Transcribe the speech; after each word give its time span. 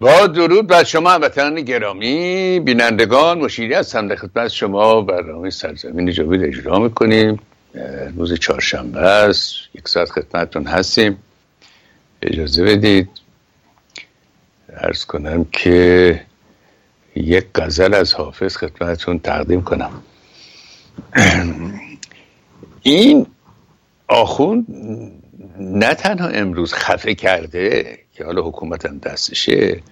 با 0.00 0.26
درود 0.26 0.66
بر 0.66 0.84
شما 0.84 1.10
هموطنان 1.10 1.60
گرامی 1.60 2.60
بینندگان 2.60 3.38
مشیری 3.38 3.74
هستم 3.74 4.08
در 4.08 4.16
خدمت 4.16 4.48
شما 4.48 5.00
برنامه 5.00 5.50
سرزمین 5.50 6.10
جاوید 6.10 6.44
اجرا 6.44 6.78
می‌کنیم. 6.78 7.40
روز 8.16 8.34
چهارشنبه 8.34 9.00
است 9.00 9.54
یک 9.74 9.88
ساعت 9.88 10.10
خدمتتون 10.10 10.66
هستیم. 10.66 11.18
اجازه 12.22 12.64
بدید 12.64 13.08
ارز 14.68 15.04
کنم 15.04 15.44
که 15.52 16.20
یک 17.14 17.46
غزل 17.54 17.94
از 17.94 18.14
حافظ 18.14 18.56
خدمتتون 18.56 19.18
تقدیم 19.18 19.62
کنم. 19.62 20.02
این 22.82 23.26
آخوند 24.08 24.66
نه 25.58 25.94
تنها 25.94 26.28
امروز 26.28 26.74
خفه 26.74 27.14
کرده 27.14 27.98
که 28.16 28.24
حالا 28.24 28.42
حکومت 28.42 28.86
هم 28.86 28.98
دستشه. 28.98 29.82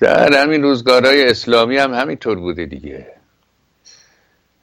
در 0.00 0.42
همین 0.42 0.62
روزگارهای 0.62 1.28
اسلامی 1.28 1.76
هم 1.76 1.94
همینطور 1.94 2.38
بوده 2.38 2.66
دیگه. 2.66 3.06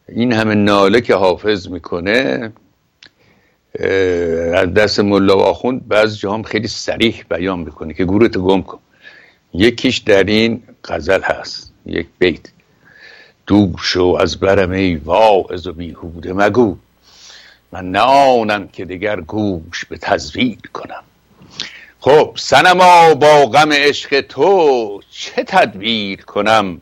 این 0.09 0.33
همه 0.33 0.55
ناله 0.55 1.01
که 1.01 1.15
حافظ 1.15 1.67
می‌کنه 1.67 2.51
از 4.53 4.73
دست 4.73 4.99
ملا 4.99 5.37
و 5.37 5.41
آخوند 5.41 5.87
بعض 5.87 6.25
هم 6.25 6.43
خیلی 6.43 6.67
سریح 6.67 7.23
بیان 7.29 7.59
می‌کنه 7.59 7.93
که 7.93 8.05
گورت 8.05 8.37
گم 8.37 8.61
کن. 8.61 8.79
یکیش 9.53 9.97
در 9.97 10.23
این 10.23 10.63
غزل 10.83 11.21
هست 11.21 11.73
یک 11.85 12.07
بیت. 12.19 12.49
دور 13.47 13.79
شو 13.83 14.17
از 14.19 14.39
برم 14.39 14.71
ای 14.71 14.95
واعظ 14.95 15.67
و 15.67 15.73
بیهوده 15.73 16.33
مگو. 16.33 16.77
من 17.71 17.91
نه 17.91 18.69
که 18.73 18.85
دیگر 18.85 19.21
گوش 19.21 19.85
به 19.85 19.97
تزویر 19.97 20.57
کنم. 20.73 21.03
خب 22.05 22.33
سنما 22.37 23.13
با 23.13 23.45
غم 23.45 23.71
عشق 23.73 24.21
تو 24.21 25.01
چه 25.11 25.43
تدبیر 25.43 26.21
کنم؟ 26.21 26.81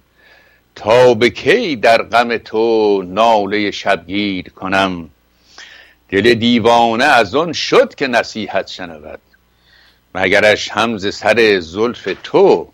تا 0.76 1.14
به 1.14 1.30
کی 1.30 1.76
در 1.76 2.04
غم 2.04 2.38
تو 2.38 3.04
ناله 3.08 3.72
شبگیر 3.72 4.50
کنم؟ 4.50 5.10
دل 6.10 6.34
دیوانه 6.34 7.04
از 7.04 7.36
آن 7.36 7.54
شد 7.54 7.96
که 7.96 8.08
نصیحت 8.08 8.68
شنود. 8.68 9.20
مگرش 10.16 10.72
همز 10.72 11.16
سر 11.16 11.60
زلف 11.60 12.10
تو 12.24 12.68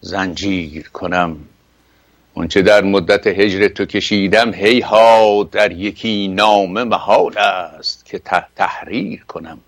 زنجیر 0.00 0.88
کنم. 0.88 1.36
اونچه 2.34 2.62
در 2.62 2.82
مدت 2.82 3.26
هجر 3.26 3.68
تو 3.68 3.84
کشیدم 3.84 4.54
هی 4.54 4.80
ها 4.80 5.48
در 5.52 5.72
یکی 5.72 6.28
نامه 6.28 6.84
محال 6.84 7.38
است 7.38 8.04
که 8.04 8.20
تحریر 8.56 9.24
کنم. 9.24 9.58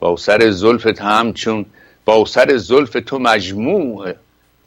با 0.00 0.16
سر 0.16 0.50
زلف 0.50 1.00
همچون 1.00 1.66
با 2.04 2.24
سر 2.24 2.56
زلف 2.56 2.96
تو 3.06 3.18
مجموع 3.18 4.12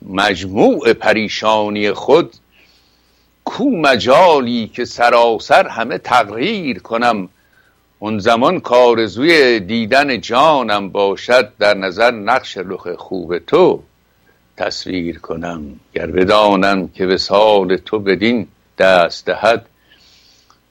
مجموع 0.01 0.93
پریشانی 0.93 1.91
خود 1.91 2.33
کو 3.45 3.69
مجالی 3.69 4.67
که 4.67 4.85
سراسر 4.85 5.67
همه 5.67 5.97
تغییر 5.97 6.79
کنم. 6.79 7.29
اون 7.99 8.19
زمان 8.19 8.59
کارزوی 8.59 9.59
دیدن 9.59 10.21
جانم 10.21 10.89
باشد 10.89 11.51
در 11.59 11.73
نظر 11.73 12.11
نقش 12.11 12.57
رخ 12.57 12.87
خوب 12.87 13.37
تو 13.37 13.83
تصویر 14.57 15.19
کنم. 15.19 15.79
گر 15.93 16.07
بدانم 16.07 16.87
که 16.87 17.05
به 17.05 17.17
سال 17.17 17.77
تو 17.77 17.99
بدین 17.99 18.47
دست 18.77 19.25
دهد 19.25 19.65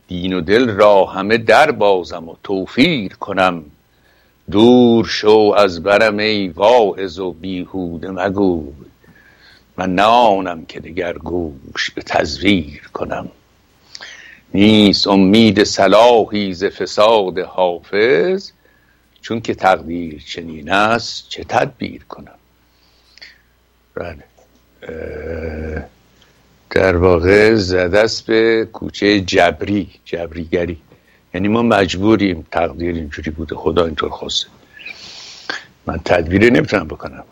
دین 0.08 0.32
و 0.32 0.40
دل 0.40 0.68
را 0.70 1.04
همه 1.04 1.38
در 1.38 1.70
بازم 1.70 2.28
و 2.28 2.36
توفیر 2.44 3.14
کنم. 3.14 3.64
دور 4.50 5.06
شو 5.06 5.54
از 5.56 5.82
برم 5.82 6.18
ای 6.18 6.48
واعظ 6.48 7.18
و 7.18 7.32
بیهوده 7.32 8.10
مگو 8.10 8.72
من 9.76 9.94
نانم 9.94 10.66
که 10.66 10.80
دگر 10.80 11.12
گوش 11.12 11.90
به 11.90 12.02
تزویر 12.02 12.90
کنم. 12.92 13.28
نیست 14.54 15.06
امید 15.06 15.64
صلاحی 15.64 16.54
ز 16.54 16.64
فساد 16.64 17.38
حافظ 17.38 18.50
چون 19.20 19.40
که 19.40 19.54
تقدیر 19.54 20.22
چنین 20.28 20.70
است 20.70 21.28
چه 21.28 21.44
تدبیر 21.44 22.04
کنم. 22.04 22.38
بله. 23.94 24.24
در 26.70 26.96
واقع 26.96 27.54
زدست 27.54 28.26
به 28.26 28.68
کوچه 28.72 29.20
جبری 29.20 29.90
جبریگری. 30.04 30.78
یعنی 31.34 31.48
ما 31.48 31.62
مجبوریم 31.62 32.46
تقدیر 32.50 32.94
اینجوری 32.94 33.30
بوده. 33.30 33.56
خدا 33.56 33.84
اینطور 33.84 34.10
خواسته. 34.10 34.48
من 35.86 35.98
تدبیری 36.04 36.50
نمی‌تونم 36.50 36.88
بکنم. 36.88 37.24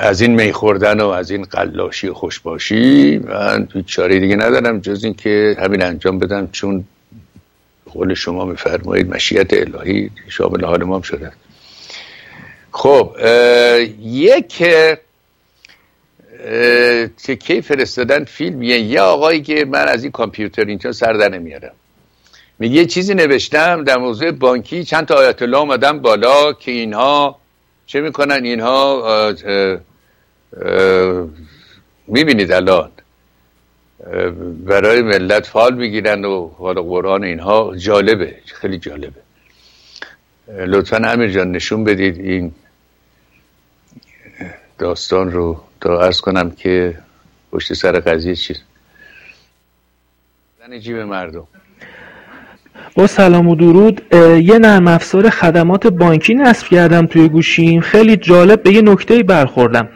از 0.00 0.20
این 0.20 0.34
می 0.34 0.52
خوردن 0.52 1.00
و 1.00 1.08
از 1.08 1.30
این 1.30 1.42
قلاشی 1.42 2.08
و 2.08 2.14
خوشباشی 2.14 3.18
من 3.18 3.68
چاره 3.86 4.20
دیگه 4.20 4.36
ندارم 4.36 4.80
جز 4.80 5.04
این 5.04 5.14
که 5.14 5.56
همین 5.58 5.82
انجام 5.82 6.18
بدم 6.18 6.48
چون 6.52 6.84
قول 7.86 8.14
شما 8.14 8.44
میفرمایید 8.44 9.14
مشیت 9.14 9.52
الهی 9.52 10.10
شامل 10.28 10.64
حال 10.64 10.84
ما 10.84 11.02
شده. 11.02 11.32
خب 12.72 13.16
یک 14.00 14.64
تکه 17.24 17.60
فرستادن 17.60 18.24
فیلم؟ 18.24 18.62
یه 18.62 19.00
آقایی 19.00 19.42
که 19.42 19.64
من 19.64 19.88
از 19.88 20.02
این 20.02 20.12
کامپیوتر 20.12 20.64
اینجا 20.64 20.92
سر 20.92 21.12
در 21.12 21.28
نمیارم. 21.28 21.72
میگه 22.58 22.74
یه 22.74 22.86
چیزی 22.86 23.14
نوشتم 23.14 23.84
در 23.84 23.98
موضوع 23.98 24.30
بانکی 24.30 24.84
چند 24.84 25.06
تا 25.06 25.14
آیت 25.14 25.42
الله 25.42 25.56
آمدن 25.56 25.98
بالا 25.98 26.52
که 26.52 26.70
اینها 26.70 27.38
چه 27.86 28.00
می‌کنن؟ 28.00 28.44
اینها 28.44 29.34
می‌بینید 32.06 32.52
الان. 32.52 32.90
برای 34.66 35.02
ملت 35.02 35.46
فال 35.46 35.74
بگیرن 35.74 36.24
و 36.24 36.48
حالا 36.48 36.82
قرآن 36.82 37.24
اینها 37.24 37.76
جالبه 37.76 38.36
خیلی 38.46 38.78
جالبه. 38.78 39.20
لطفا 40.48 40.96
امیر 40.96 41.30
جان 41.30 41.52
نشون 41.52 41.84
بدید 41.84 42.20
این 42.20 42.52
داستان 44.78 45.32
رو. 45.32 45.60
تا 45.82 46.00
ارز 46.00 46.20
کنم 46.20 46.50
که 46.50 46.94
پشت 47.52 47.72
سر 47.72 47.92
قضیه 47.92 48.34
چیز 48.34 48.56
زن 50.58 50.78
جیب 50.78 50.96
مردم. 50.96 51.46
با 52.94 53.06
سلام 53.06 53.48
و 53.48 53.56
درود 53.56 54.14
یه 54.42 54.58
نرم 54.58 54.88
افزار 54.88 55.30
خدمات 55.30 55.86
بانکی 55.86 56.34
نصب 56.34 56.66
کردم 56.66 57.06
توی 57.06 57.28
گوشیم. 57.28 57.80
خیلی 57.80 58.16
جالب 58.16 58.62
به 58.62 58.72
یه 58.72 58.82
نکته 58.82 59.22
برخوردم. 59.22 59.88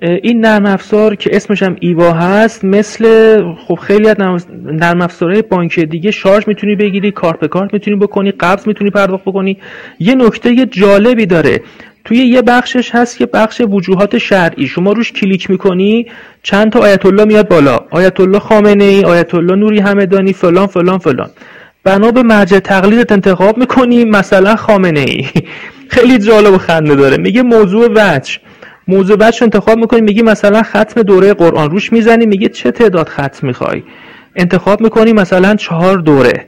این 0.00 0.40
نرم 0.40 0.66
افزار 0.66 1.14
که 1.14 1.30
اسمش 1.36 1.62
هم 1.62 1.76
ایوا 1.80 2.12
هست 2.12 2.64
مثل 2.64 3.06
خب 3.54 3.74
خیلی 3.74 4.08
از 4.08 4.16
نرم 4.50 5.00
افزارهای 5.02 5.42
بانکی 5.42 5.86
دیگه 5.86 6.10
شارژ 6.10 6.48
می‌تونی 6.48 6.76
بگیری 6.76 7.10
کارت 7.10 7.40
به 7.40 7.48
کارت 7.48 7.72
می‌تونی 7.72 7.96
بکنی 7.96 8.30
قبض 8.30 8.68
می‌تونی 8.68 8.90
پرداخت 8.90 9.24
بکنی. 9.24 9.58
یه 9.98 10.14
نکته 10.14 10.66
جالبی 10.66 11.26
داره. 11.26 11.60
توی 12.06 12.18
یه 12.18 12.42
بخشش 12.42 12.90
هست 12.94 13.18
که 13.18 13.26
بخش 13.26 13.62
وجوهات 13.70 14.18
شرعی. 14.18 14.66
شما 14.66 14.92
روش 14.92 15.12
کلیک 15.12 15.50
می‌کنی 15.50 16.06
چند 16.42 16.72
تا 16.72 16.80
آیت 16.80 17.06
الله 17.06 17.24
میاد 17.24 17.48
بالا. 17.48 17.80
آیت 17.90 18.20
الله 18.20 18.38
خامنه 18.38 18.84
ای 18.84 19.04
آیت 19.04 19.34
الله 19.34 19.56
نوری 19.56 19.80
همدانی 19.80 20.32
فلان 20.32 20.66
فلان 20.66 20.98
فلان. 20.98 21.30
بنا 21.84 22.10
به 22.10 22.22
مرجع 22.22 22.58
تقلیدت 22.58 23.12
انتخاب 23.12 23.58
می‌کنی 23.58 24.04
مثلا 24.04 24.56
خامنه 24.56 25.00
ای 25.00 25.24
خیلی 25.94 26.18
جالب 26.18 26.54
و 26.54 26.58
خنده 26.58 26.94
داره. 26.94 27.16
میگه 27.16 27.42
موضوع 27.42 27.88
وجه. 27.96 28.38
موضوع 28.88 29.16
وجه 29.20 29.42
انتخاب 29.42 29.78
می‌کنی 29.78 30.00
میگی 30.00 30.22
مثلا 30.22 30.62
ختم 30.62 31.02
دوره 31.02 31.34
قرآن. 31.34 31.70
روش 31.70 31.92
می‌زنی 31.92 32.26
میگه 32.26 32.48
چه 32.48 32.70
تعداد 32.70 33.08
ختم 33.08 33.46
می‌خوای. 33.46 33.82
انتخاب 34.36 34.80
می‌کنی 34.80 35.12
مثلا 35.12 35.54
چهار 35.54 35.98
دوره. 35.98 36.46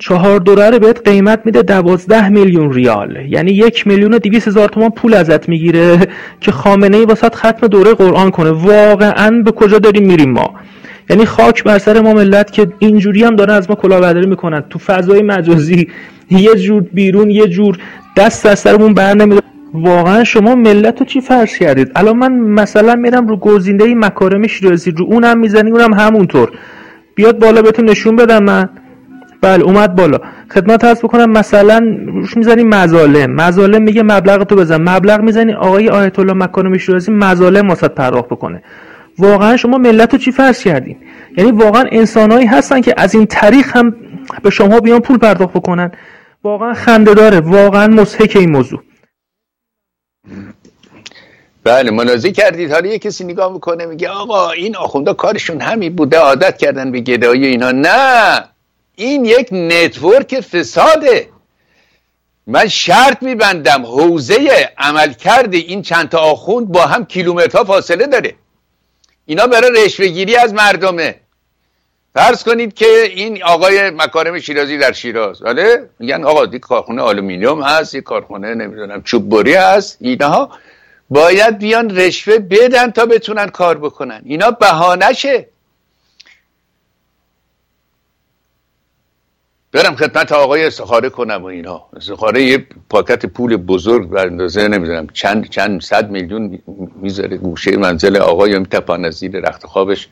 چهار 0.00 0.70
رو 0.70 0.78
بهت 0.78 1.08
قیمت 1.08 1.40
میده 1.44 1.62
دوازده 1.62 2.28
میلیون 2.28 2.72
ریال. 2.72 3.26
یعنی 3.28 3.50
یک 3.50 3.86
میلیون 3.86 4.14
و 4.14 4.18
دیویس 4.18 4.48
هزار 4.48 4.68
تومان 4.68 4.90
پول 4.90 5.14
ازت 5.14 5.48
می‌گیره 5.48 6.08
که 6.40 6.52
خامنه 6.52 6.96
ای 6.96 7.04
واسط 7.04 7.34
ختم 7.34 7.66
دوره 7.66 7.94
قرآن 7.94 8.30
کنه. 8.30 8.50
واقعا 8.50 9.42
به 9.44 9.50
کجا 9.52 9.78
داریم 9.78 10.06
میریم 10.06 10.30
ما؟ 10.30 10.54
یعنی 11.10 11.24
خاک 11.24 11.64
بر 11.64 11.78
سر 11.78 12.00
ما 12.00 12.12
ملت 12.12 12.52
که 12.52 12.66
اینجوری 12.78 13.24
هم 13.24 13.36
دارن 13.36 13.54
از 13.54 13.70
ما 13.70 13.76
کلاهبرداری 13.76 14.26
می‌کنن. 14.26 14.64
تو 14.70 14.78
فضای 14.78 15.22
مجازی 15.22 15.88
یه 16.30 16.54
جور 16.54 16.82
بیرون 16.82 17.30
یه 17.30 17.46
جور 17.46 17.78
دست 18.16 18.46
از 18.46 18.58
سرمون 18.58 18.94
بر 18.94 19.14
نمیده 19.14 19.40
واقعا 19.74 20.24
شما 20.24 20.54
ملت 20.54 21.00
رو 21.00 21.06
چی 21.06 21.20
فرض 21.20 21.58
کردید؟ 21.58 21.92
الان 21.94 22.16
من 22.16 22.32
مثلا 22.32 22.94
میرم 22.94 23.28
رو 23.28 23.36
گزینده 23.36 23.94
مکارم 23.94 24.46
شیرازی 24.46 24.90
رو 24.90 25.04
اونم 25.04 25.38
می‌زنی 25.38 25.70
اونم 25.70 25.94
همونطور. 25.94 26.50
بیاد 27.14 27.38
بالا 27.38 27.62
بهتون 27.62 27.90
نشون 27.90 28.16
بدم 28.16 28.42
من. 28.42 28.68
بله 29.42 29.64
اومد 29.64 29.94
بالا. 29.94 30.18
خدمت 30.54 30.84
هست 30.84 31.02
بکنم 31.02 31.30
مثلا 31.30 31.78
روش 32.06 32.36
می‌زنی 32.36 32.64
مظالم. 32.64 33.30
مظالم 33.30 33.82
میگه 33.82 34.02
مبلغ 34.02 34.44
تو 34.44 34.56
بزن. 34.56 34.88
مبلغ 34.88 35.20
می‌زنی 35.20 35.52
آقای 35.52 35.88
آیت 35.88 36.18
الله 36.18 36.32
مکارم 36.32 36.78
شیرازی 36.78 37.12
مظالم 37.12 37.68
واسط 37.68 37.90
پرداخت 37.90 38.28
بکنه. 38.28 38.62
واقعا 39.18 39.56
شما 39.56 39.78
ملت 39.78 40.12
رو 40.12 40.18
چی 40.18 40.32
فرض 40.32 40.62
کردین؟ 40.62 40.96
یعنی 41.36 41.52
واقعا 41.52 41.84
انسانهایی 41.92 42.46
هستن 42.46 42.80
که 42.80 42.94
از 42.96 43.14
این 43.14 43.26
طریق 43.26 43.66
هم 43.76 43.96
به 44.42 44.50
شما 44.50 44.80
بیان 44.80 45.00
پول 45.00 45.18
پرداخت 45.18 45.52
بکنن. 45.52 45.92
واقعا 46.44 46.74
خنده 46.74 47.14
داره. 47.14 47.40
واقعا 47.40 47.86
مسحک 47.86 48.36
این 48.36 48.50
موضوع. 48.50 48.82
بله 51.64 51.90
منازی 51.90 52.32
کردید. 52.32 52.72
حالا 52.72 52.88
یه 52.88 52.98
کسی 52.98 53.24
نگاه 53.24 53.52
می‌کنه 53.52 53.86
میگه 53.86 54.08
آقا 54.08 54.50
این 54.50 54.76
آخوندا 54.76 55.14
کارشون 55.14 55.60
همین 55.60 55.96
بوده 55.96 56.18
عادت 56.18 56.58
کردن 56.58 56.92
به 56.92 57.00
گدایی 57.00 57.46
اینا. 57.46 57.70
نه! 57.70 58.49
این 59.00 59.24
یک 59.24 59.48
network 59.52 60.40
فساده. 60.40 61.28
من 62.46 62.68
شرط 62.68 63.22
میبندم 63.22 63.86
حوزه 63.86 64.68
عملکرد 64.78 65.54
این 65.54 65.82
چند 65.82 66.08
تا 66.08 66.18
آخوند 66.18 66.68
با 66.68 66.86
هم 66.86 67.04
کیلومترها 67.04 67.64
فاصله 67.64 68.06
داره. 68.06 68.34
اینا 69.26 69.46
برای 69.46 69.84
رشوهگیری 69.84 70.36
از 70.36 70.54
مردمه. 70.54 71.20
فرض 72.14 72.44
کنید 72.44 72.74
که 72.74 72.86
این 73.14 73.42
آقای 73.42 73.90
مکارم 73.90 74.38
شیرازی 74.38 74.78
در 74.78 74.92
شیراز 74.92 75.42
بله؟ 75.42 75.90
میگن 75.98 76.24
آقا 76.24 76.46
دی 76.46 76.58
کارخونه 76.58 77.02
آلومینیوم 77.02 77.62
هست 77.62 77.94
یک 77.94 78.04
کارخونه 78.04 78.54
نمی‌دونم 78.54 79.02
چوب 79.02 79.28
بری 79.28 79.54
هست 79.54 79.96
اینها. 80.00 80.50
باید 81.10 81.58
بیان 81.58 81.96
رشوه 81.96 82.38
بدن 82.38 82.90
تا 82.90 83.06
بتونن 83.06 83.46
کار 83.46 83.78
بکنن. 83.78 84.22
اینا 84.24 84.50
بهانشه 84.50 85.46
برم 89.72 89.96
خدمت 89.96 90.32
آقای 90.32 90.64
استخاره 90.64 91.08
کنم 91.08 91.42
و 91.42 91.44
اینا. 91.44 91.82
استخاره 91.96 92.42
یه 92.42 92.66
پاکت 92.90 93.26
پول 93.26 93.56
بزرگ 93.56 94.08
بر 94.08 94.26
اندازه 94.26 94.68
نمی‌دونم 94.68 95.06
چند 95.12 95.48
چند 95.48 95.80
صد 95.80 96.10
میلیون 96.10 96.58
می‌ذاره. 96.96 97.36
گوشه 97.36 97.76
منزل 97.76 98.16
آقای 98.16 98.58
میتپان 98.58 99.04
از 99.04 99.14
زیر 99.14 99.40
رخت 99.40 99.66
خوابش. 99.66 100.08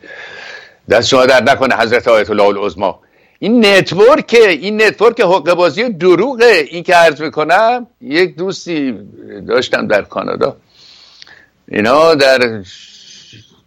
دست 0.91 1.09
شما 1.09 1.27
درد 1.27 1.43
نکنه 1.43 1.77
حضرت 1.77 2.09
آیت 2.09 2.31
الله 2.31 2.43
العظما 2.43 3.01
این 3.39 3.67
network 3.67 4.37
این 4.41 4.83
network 4.83 5.21
حقه 5.21 5.55
بازی 5.55 5.89
دروغه. 5.89 6.67
این 6.71 6.83
که 6.83 6.95
عرض 6.95 7.23
می‌کنم 7.23 7.87
یک 8.01 8.37
دوستی 8.37 8.99
داشتم 9.49 9.87
در 9.87 10.03
کانادا. 10.03 10.57
اینا 11.69 12.15
در 12.15 12.63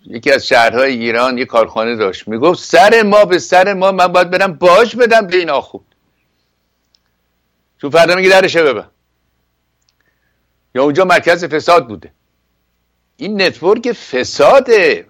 یکی 0.06 0.32
از 0.32 0.48
شهرهای 0.48 0.94
ایران 0.94 1.38
یه 1.38 1.46
کارخانه 1.46 1.96
داشت. 1.96 2.28
می‌گفت 2.28 2.60
سر 2.60 3.02
ما 3.04 3.26
به 3.26 3.40
سر 3.40 3.74
ما 3.74 3.92
من 3.92 4.08
باید 4.08 4.30
برم 4.30 4.54
باج 4.54 4.96
بدم 4.96 5.28
به 5.28 5.38
این 5.38 5.50
آخوند 5.50 5.86
چون 7.78 7.90
فردا 7.90 8.16
میگه 8.16 8.30
درشه 8.30 8.64
ببن 8.64 8.88
یا 10.76 10.84
اونجا 10.84 11.06
مرکز 11.06 11.46
فساد 11.46 11.88
بوده. 11.88 12.12
این 13.18 13.42
نتورک 13.42 13.92
فساده. 13.92 15.08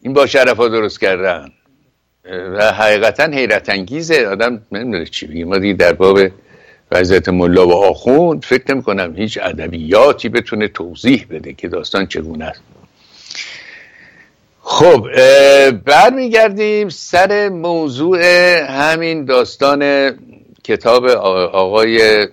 این 0.00 0.12
با 0.12 0.26
شرف 0.26 0.56
ها 0.56 0.68
درست 0.68 1.00
کردن. 1.00 1.52
و 2.24 2.72
حقیقتا 2.72 3.24
حیرت 3.24 3.68
انگیزه 3.68 4.26
آدم 4.26 4.66
نمی‌دونه 4.72 5.06
چی 5.06 5.26
بگیم 5.26 5.48
ما 5.48 5.58
در 5.58 5.92
باب 5.92 6.18
وضعیت 6.94 7.28
ملا 7.28 7.66
و 7.68 7.72
آخوند 7.72 8.44
فکر 8.44 8.74
نمی 8.74 8.82
کنم 8.82 9.16
هیچ 9.16 9.38
ادبیاتی 9.42 10.28
بتونه 10.28 10.68
توضیح 10.68 11.26
بده 11.30 11.52
که 11.52 11.68
داستان 11.68 12.06
چگونه 12.06 12.44
است. 12.44 12.60
خب 14.60 15.08
برمیگردیم 15.70 16.88
سر 16.88 17.48
موضوع 17.48 18.20
همین 18.70 19.24
داستان 19.24 20.10
کتاب 20.64 21.06
آقای 21.06 22.28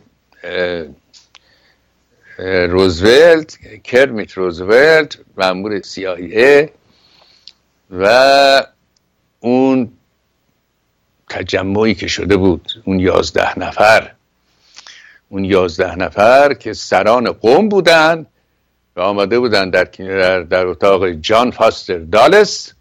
روزولت 2.48 3.58
کرمیت 3.84 4.31
روزولت 4.31 5.18
مأمور 5.38 5.81
CIA 5.81 6.69
و 7.92 8.66
اون 9.40 9.92
تجمعی 11.30 11.96
که 11.96 12.08
شده 12.08 12.38
بود 12.38 12.72
اون 12.86 13.00
یازده 13.00 13.60
نفر. 13.60 14.12
اون 15.31 15.45
یازده 15.45 15.95
نفر 15.95 16.54
که 16.54 16.74
سران 16.74 17.31
قوم 17.31 17.69
بودن 17.69 18.25
و 18.95 19.01
آمده 19.01 19.39
بودن 19.39 19.69
در, 19.69 19.83
در 20.44 20.66
اتاق 20.66 21.10
جان 21.10 21.51
فاستر 21.51 21.98
دالس. 21.98 22.74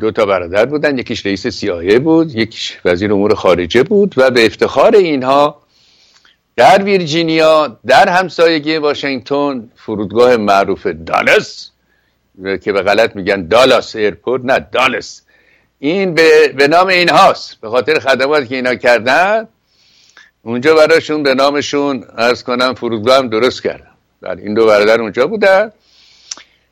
دو 0.00 0.10
تا 0.10 0.26
برادر 0.26 0.66
بودن 0.66 0.98
یکیش 0.98 1.26
رئیس 1.26 1.46
سیا 1.46 1.98
بود 1.98 2.34
یکیش 2.34 2.78
وزیر 2.84 3.12
امور 3.12 3.34
خارجه 3.34 3.82
بود 3.82 4.14
و 4.16 4.30
به 4.30 4.46
افتخار 4.46 4.96
اینها 4.96 5.62
در 6.56 6.82
ویرجینیا 6.82 7.78
در 7.86 8.08
همسایگی 8.08 8.76
واشنگتن 8.76 9.70
فرودگاه 9.76 10.36
معروف 10.36 10.86
دالس 10.86 11.70
که 12.62 12.72
به 12.72 12.82
غلط 12.82 13.16
میگن 13.16 13.48
دالاس 13.48 13.96
airport 13.96 14.44
نه 14.44 14.66
دالس. 14.72 15.22
این 15.78 16.14
به, 16.14 16.48
به 16.48 16.68
نام 16.68 16.86
اینهاست. 16.86 17.60
به 17.60 17.68
خاطر 17.68 17.98
خدماتی 17.98 18.46
که 18.46 18.54
اینا 18.54 18.74
کردن 18.74 19.48
اونجا 20.46 20.74
براشون 20.74 21.22
به 21.22 21.34
نامشون 21.34 22.04
ارز 22.18 22.42
کنم 22.42 22.74
فرودگاه 22.74 23.18
هم 23.18 23.28
درست 23.28 23.62
کردم. 23.62 23.90
بله 24.20 24.42
این 24.42 24.54
دو 24.54 24.66
برادر 24.66 25.00
اونجا 25.00 25.26
بودن. 25.26 25.72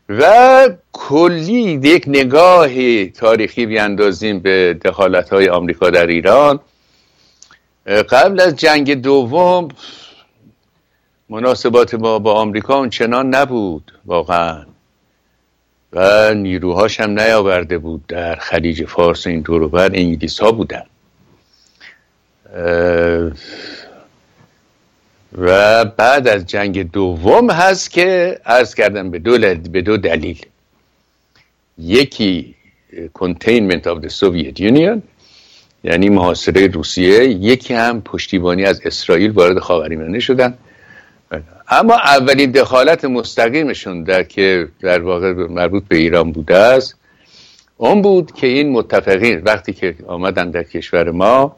و 0.08 0.68
کلی 0.92 1.80
یک 1.82 2.04
نگاه 2.06 3.04
تاریخی 3.06 3.66
بیاندازیم 3.66 4.38
به 4.38 4.78
دخالت 4.84 5.32
های 5.32 5.48
آمریکا 5.48 5.90
در 5.90 6.06
ایران. 6.06 6.60
قبل 7.86 8.40
از 8.40 8.56
جنگ 8.56 8.94
دوم 8.94 9.68
مناسبات 11.28 11.94
ما 11.94 12.18
با 12.18 12.34
آمریکا 12.34 12.78
اون 12.78 12.90
چنان 12.90 13.34
نبود 13.34 13.92
واقعا. 14.06 14.66
و 15.92 16.34
نیروهاش 16.34 17.00
هم 17.00 17.20
نیاورده 17.20 17.78
بود 17.78 18.06
در 18.06 18.36
خلیج 18.36 18.84
فارس 18.84 19.26
این 19.26 19.40
دور 19.40 19.74
انگلیس 19.74 20.40
ها 20.40 20.52
بودن. 20.52 20.84
و 25.38 25.84
بعد 25.84 26.28
از 26.28 26.46
جنگ 26.46 26.90
دوم 26.92 27.50
هست 27.50 27.90
که 27.90 28.40
عرض 28.46 28.74
کردم 28.74 29.10
به 29.10 29.18
دو, 29.18 29.38
به 29.72 29.82
دو 29.82 29.96
دلیل. 29.96 30.46
یکی 31.78 32.54
containment 33.14 33.86
of 33.86 34.00
the 34.00 34.08
Soviet 34.08 34.58
Union 34.58 35.02
یعنی 35.84 36.08
محاصره 36.08 36.66
روسیه 36.66 37.24
یکی 37.24 37.74
هم 37.74 38.02
پشتیبانی 38.02 38.64
از 38.64 38.80
اسرائیل 38.84 39.30
وارد 39.30 39.58
خاورمیانه 39.58 40.20
شدن. 40.20 40.58
اما 41.68 41.94
اولین 41.94 42.50
دخالت 42.50 43.04
مستقیمشون 43.04 44.02
در 44.02 44.22
که 44.22 44.68
در 44.80 45.00
واقع 45.02 45.32
مربوط 45.32 45.84
به 45.88 45.96
ایران 45.96 46.32
بوده 46.32 46.56
است 46.56 46.96
اون 47.76 48.02
بود 48.02 48.32
که 48.32 48.46
این 48.46 48.72
متفقین 48.72 49.42
وقتی 49.44 49.72
که 49.72 49.94
آمدن 50.06 50.50
در 50.50 50.62
کشور 50.62 51.10
ما 51.10 51.56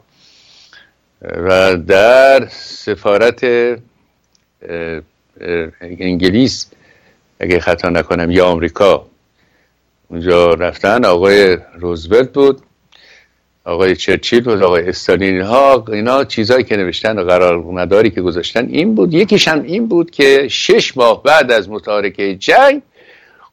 و 1.21 1.77
در 1.77 2.47
سفارت 2.51 3.43
انگلیس 5.81 6.67
اگه 7.39 7.59
خطا 7.59 7.89
نکنم 7.89 8.31
یا 8.31 8.45
آمریکا. 8.45 9.05
اونجا 10.07 10.53
رفتن 10.53 11.05
آقای 11.05 11.57
روزولت 11.79 12.33
بود 12.33 12.61
آقای 13.65 13.95
چرچیل 13.95 14.43
بود 14.43 14.63
آقای 14.63 14.89
استالین 14.89 15.41
ها 15.41 15.85
اینا 15.87 16.23
چیزایی 16.23 16.63
که 16.63 16.77
نوشتن 16.77 17.19
و 17.19 17.23
قرار 17.23 17.57
مداری 17.57 18.09
که 18.09 18.21
گذاشتن 18.21 18.65
این 18.69 18.95
بود. 18.95 19.13
یکیش 19.13 19.47
هم 19.47 19.63
این 19.63 19.87
بود 19.87 20.11
که 20.11 20.47
شش 20.47 20.97
ماه 20.97 21.23
بعد 21.23 21.51
از 21.51 21.69
متارکه 21.69 22.35
جنگ 22.35 22.81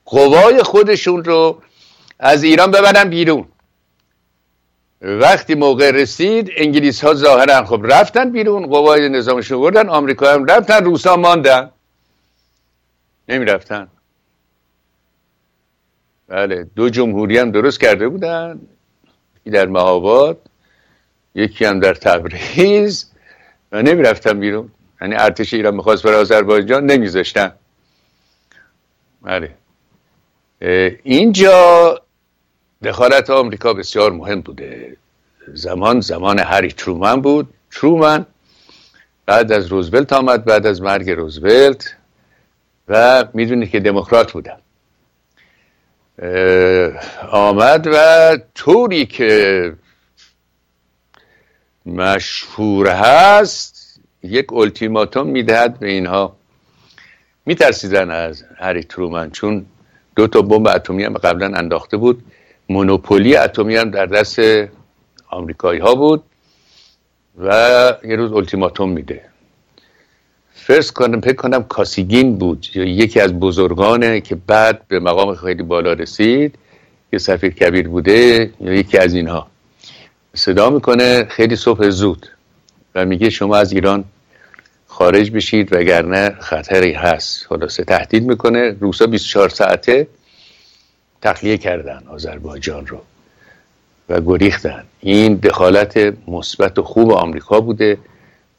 قوای 0.04 0.62
خودشون 0.62 1.24
رو 1.24 1.62
از 2.18 2.42
ایران 2.42 2.70
ببرن 2.70 3.08
بیرون. 3.10 3.44
وقتی 5.04 5.54
موقع 5.54 5.90
رسید 5.90 6.50
انگلیس 6.56 7.04
ها 7.04 7.14
ظاهرا 7.14 7.64
خب 7.64 7.80
رفتن 7.84 8.30
بیرون 8.32 8.66
قوای 8.66 9.08
نظامشون 9.08 9.60
بردن 9.60 9.88
آمریکا 9.88 10.32
هم 10.32 10.44
رفتن 10.44 10.84
روسا 10.84 11.16
ماندن. 11.16 11.70
نمی 13.28 13.44
رفتن 13.44 13.88
بله 16.28 16.66
دو 16.76 16.88
جمهوری 16.88 17.38
هم 17.38 17.50
درست 17.50 17.80
کرده 17.80 18.08
بودن 18.08 18.60
در 19.44 19.66
مهاباد 19.66 20.38
یکی 21.34 21.64
هم 21.64 21.80
در 21.80 21.94
تبریز 21.94 23.10
و 23.72 23.82
نمی 23.82 24.02
رفتن 24.02 24.40
بیرون. 24.40 24.70
یعنی 25.00 25.14
ارتش 25.14 25.54
ایران 25.54 25.74
می‌خواست 25.74 26.02
برای 26.02 26.16
آذربایجان 26.20 26.86
نمیذاشتن. 26.86 27.52
بله. 29.22 29.54
اینجا 31.02 32.00
دخالت 32.84 33.30
آمریکا 33.30 33.72
بسیار 33.72 34.12
مهم 34.12 34.40
بوده. 34.40 34.96
زمان 35.54 36.00
زمان 36.00 36.38
هری 36.38 36.72
ترومن 36.72 37.20
بود. 37.20 37.54
ترومن 37.70 38.26
بعد 39.26 39.52
از 39.52 39.66
روزولت 39.66 40.12
آمد 40.12 40.44
بعد 40.44 40.66
از 40.66 40.82
مرگ 40.82 41.10
روزولت 41.10 41.96
و 42.88 43.24
می‌دونید 43.34 43.70
که 43.70 43.80
دموکرات 43.80 44.32
بودن. 44.32 44.56
آمد 47.30 47.88
و 47.92 48.38
طوری 48.54 49.06
که 49.06 49.72
مشهور 51.86 52.88
هست 52.88 54.00
یک 54.22 54.52
التیماتوم 54.52 55.26
می‌دهد 55.26 55.78
به 55.78 55.90
اینها. 55.90 56.36
میترسیدن 57.46 58.10
از 58.10 58.44
هری 58.56 58.82
ترومن 58.84 59.30
چون 59.30 59.66
دو 60.16 60.26
تا 60.26 60.42
بمب 60.42 60.68
اتمی 60.68 61.04
هم 61.04 61.18
قبلا 61.18 61.46
انداخته 61.46 61.96
بود. 61.96 62.22
مونوپولی 62.68 63.36
اتمی 63.36 63.76
هم 63.76 63.90
در 63.90 64.06
دست 64.06 64.40
آمریکایی 65.30 65.80
ها 65.80 65.94
بود 65.94 66.22
و 67.38 67.48
یه 68.04 68.16
روز 68.16 68.32
التیماتوم 68.32 68.90
میده. 68.90 69.20
فرست 70.52 70.92
کنم 70.92 71.20
فکر 71.20 71.34
کنم 71.34 71.62
کاسیگین 71.62 72.36
بود 72.36 72.66
یکی 72.74 73.20
از 73.20 73.32
بزرگانه 73.32 74.20
که 74.20 74.34
بعد 74.34 74.88
به 74.88 75.00
مقام 75.00 75.34
خیلی 75.34 75.62
بالا 75.62 75.92
رسید 75.92 76.58
که 77.10 77.18
سفیر 77.18 77.50
کبیر 77.50 77.88
بوده 77.88 78.50
یا 78.60 78.72
یکی 78.72 78.98
از 78.98 79.14
اینها. 79.14 79.46
صدا 80.34 80.70
می‌کنه 80.70 81.24
خیلی 81.24 81.56
صبح 81.56 81.88
زود 81.88 82.26
و 82.94 83.04
میگه 83.04 83.30
شما 83.30 83.56
از 83.56 83.72
ایران 83.72 84.04
خارج 84.86 85.30
بشید 85.30 85.72
وگرنه 85.72 86.30
خطری 86.40 86.92
هست. 86.92 87.46
خلاصه 87.46 87.84
تهدید 87.84 88.26
می‌کنه. 88.26 88.76
روسا 88.80 89.06
24 89.06 89.48
ساعته 89.48 90.06
تخلیه 91.24 91.58
کردن 91.58 92.02
آذربایجان 92.08 92.86
رو 92.86 93.00
و 94.08 94.20
گریختن. 94.20 94.84
این 95.00 95.34
دخالت 95.34 96.14
مثبت 96.28 96.78
و 96.78 96.82
خوب 96.82 97.12
آمریکا 97.12 97.60
بوده 97.60 97.98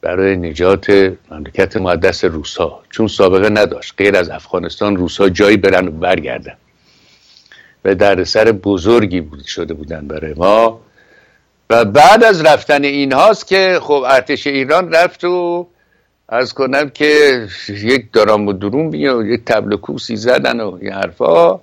برای 0.00 0.36
نجات 0.36 0.90
مملکت 1.30 1.76
مقدس 1.76 2.24
روسا. 2.24 2.80
چون 2.90 3.08
سابقه 3.08 3.48
نداشت. 3.48 3.94
غیر 3.98 4.16
از 4.16 4.30
افغانستان 4.30 4.96
روسا 4.96 5.28
جایی 5.28 5.56
برن 5.56 5.88
و 5.88 5.90
برگردن. 5.90 6.56
و 7.84 7.94
دردسر 7.94 8.52
بزرگی 8.52 9.20
بود 9.20 9.44
شده 9.44 9.74
بودن 9.74 10.08
برای 10.08 10.34
ما. 10.34 10.80
و 11.70 11.84
بعد 11.84 12.24
از 12.24 12.44
رفتن 12.44 12.84
این 12.84 13.12
هاست 13.12 13.46
که 13.46 13.78
خب 13.82 14.04
ارتش 14.06 14.46
ایران 14.46 14.92
رفت 14.92 15.24
و 15.24 15.66
از 16.28 16.52
کنم 16.52 16.90
که 16.90 17.40
یک 17.68 18.12
دارام 18.12 18.48
و 18.48 18.52
درون 18.52 18.90
بیا 18.90 19.18
و 19.18 19.24
یک 19.24 19.44
تبل 19.44 19.76
کوسی 19.76 20.16
زدن 20.16 20.60
و 20.60 20.78
این 20.80 20.92
حرفا. 20.92 21.60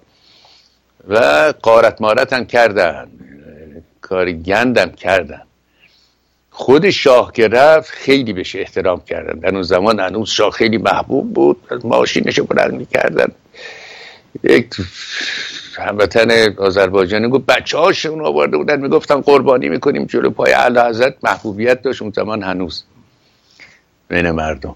و 1.08 1.18
قارت 1.62 2.02
مارت 2.02 2.34
هم 2.34 2.46
کردن. 2.46 3.08
کاری 4.02 4.34
گندم 4.34 4.92
کردن. 4.92 5.42
خود 6.52 6.90
شاه 6.90 7.32
که 7.32 7.48
رفت 7.48 7.90
خیلی 7.90 8.34
بهش 8.34 8.56
احترام 8.56 9.02
کردن. 9.02 9.40
در 9.40 9.50
اون 9.50 9.64
زمان 9.64 10.00
هنوز 10.00 10.30
شاه 10.30 10.52
خیلی 10.52 10.78
محبوب 10.78 11.34
بود. 11.34 11.58
ماشینش 11.84 12.40
بلند 12.40 12.74
می‌کردن. 12.74 13.32
یک 14.44 14.76
هموطن 15.78 16.56
آذربایجانی 16.58 17.30
گفت 17.30 17.46
بچه 17.46 17.78
هاشون 17.78 18.26
آورده 18.26 18.58
بودن. 18.58 18.82
می‌گفتن 18.82 19.22
قربانی 19.22 19.70
می‌کنیم 19.70 20.06
جلو 20.06 20.30
پای 20.30 20.54
اعلی 20.54 20.80
حضرت. 20.80 21.16
محبوبیت 21.24 21.82
داشت 21.82 22.02
اون 22.02 22.12
زمان 22.16 22.44
هنوز 22.44 22.84
بین 24.08 24.32
مردم. 24.32 24.76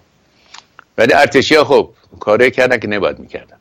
ولی 0.97 1.13
ارتشی 1.13 1.55
ها 1.55 1.63
خب 1.63 1.89
کاره 2.19 2.51
کردن 2.51 2.77
که 2.77 2.87
نباید 2.87 3.19
می‌کردن. 3.19 3.56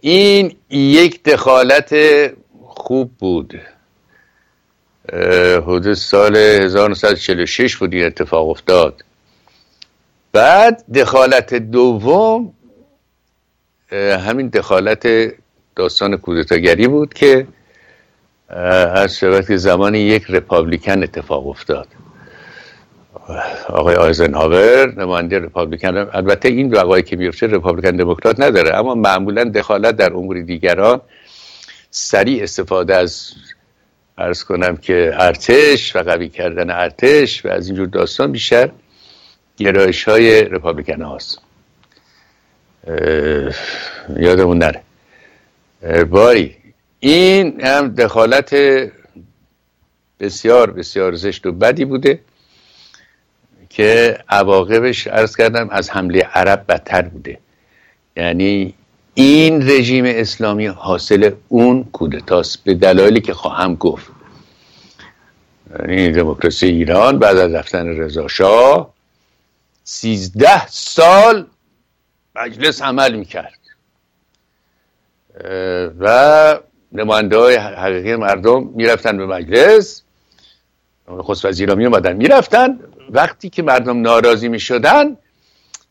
این 0.00 0.56
یک 0.70 1.22
دخالت 1.24 1.94
خوب 2.66 3.10
بود. 3.18 3.60
حدود 5.62 5.94
سال 5.94 6.36
1946 6.36 7.76
بود 7.76 7.92
این 7.92 8.06
اتفاق 8.06 8.48
افتاد. 8.48 9.04
بعد 10.32 10.84
دخالت 10.94 11.54
دوم 11.54 12.52
همین 13.92 14.48
دخالت 14.48 15.32
داستان 15.76 16.16
کودتاگری 16.16 16.88
بود 16.88 17.14
که 17.14 17.46
از 18.48 19.18
شود 19.18 19.46
که 19.46 19.56
زمان 19.56 19.94
یک 19.94 20.24
رپابلیکن 20.28 21.02
اتفاق 21.02 21.48
افتاد. 21.48 21.88
آقای 23.68 23.96
آیزنهاور 23.96 24.94
نماینده 25.00 25.38
رپابلیکن 25.38 25.96
البته 25.96 26.48
این 26.48 26.74
وقایی 26.74 27.02
که 27.02 27.16
میفته 27.16 27.46
رپابلیکن 27.46 27.96
دموکرات 27.96 28.40
نداره 28.40 28.76
اما 28.76 28.94
معمولا 28.94 29.44
دخالت 29.44 29.96
در 29.96 30.12
امور 30.12 30.40
دیگران 30.40 31.00
سریع 31.90 32.42
استفاده 32.42 32.96
از 32.96 33.32
ارز 34.18 34.44
کنم 34.44 34.76
که 34.76 35.12
ارتش 35.14 35.96
و 35.96 35.98
قوی 35.98 36.28
کردن 36.28 36.70
ارتش 36.70 37.46
و 37.46 37.48
از 37.48 37.66
اینجور 37.66 37.86
داستان 37.86 38.32
بیشتر 38.32 38.70
گرایش 39.56 40.04
های 40.04 40.42
رپابلیکن 40.44 41.02
هاست 41.02 41.38
یادمون 44.16 44.58
نره. 44.58 44.82
باری 46.04 46.56
این 47.00 47.60
هم 47.60 47.88
دخالت 47.88 48.56
بسیار 50.20 50.70
بسیار 50.70 51.14
زشت 51.14 51.46
و 51.46 51.52
بدی 51.52 51.84
بوده. 51.84 52.20
که 53.70 54.18
عواقبش 54.28 55.06
ارز 55.06 55.36
کردم 55.36 55.68
از 55.70 55.90
حمله 55.90 56.20
عرب 56.20 56.64
بدتر 56.68 57.02
بوده. 57.02 57.38
یعنی 58.16 58.74
این 59.14 59.70
رژیم 59.70 60.04
اسلامی 60.06 60.66
حاصل 60.66 61.30
اون 61.48 61.84
کودتاست 61.84 62.64
به 62.64 62.74
دلایلی 62.74 63.20
که 63.20 63.34
خواهم 63.34 63.74
گفت. 63.74 64.10
یعنی 65.78 66.12
دموکراسی 66.12 66.66
ایران 66.66 67.18
بعد 67.18 67.36
از 67.36 67.52
رفتن 67.52 67.86
رضا 67.86 68.28
شاه 68.28 68.94
سیزده 69.84 70.66
سال 70.66 71.46
مجلس 72.36 72.82
عمل 72.82 73.14
می‌کرد. 73.14 73.58
و 75.98 76.58
نماینده 76.92 77.38
های 77.38 77.56
حقیقی 77.56 78.16
مردم 78.16 78.66
می‌رفتن 78.74 79.16
به 79.16 79.26
مجلس. 79.26 80.02
خصوص 81.08 81.44
وزیرا 81.44 81.74
می 81.74 81.86
می‌رفتن. 82.14 82.78
وقتی 83.10 83.50
که 83.50 83.62
مردم 83.62 84.00
ناراضی 84.00 84.48
می‌شدن 84.48 85.16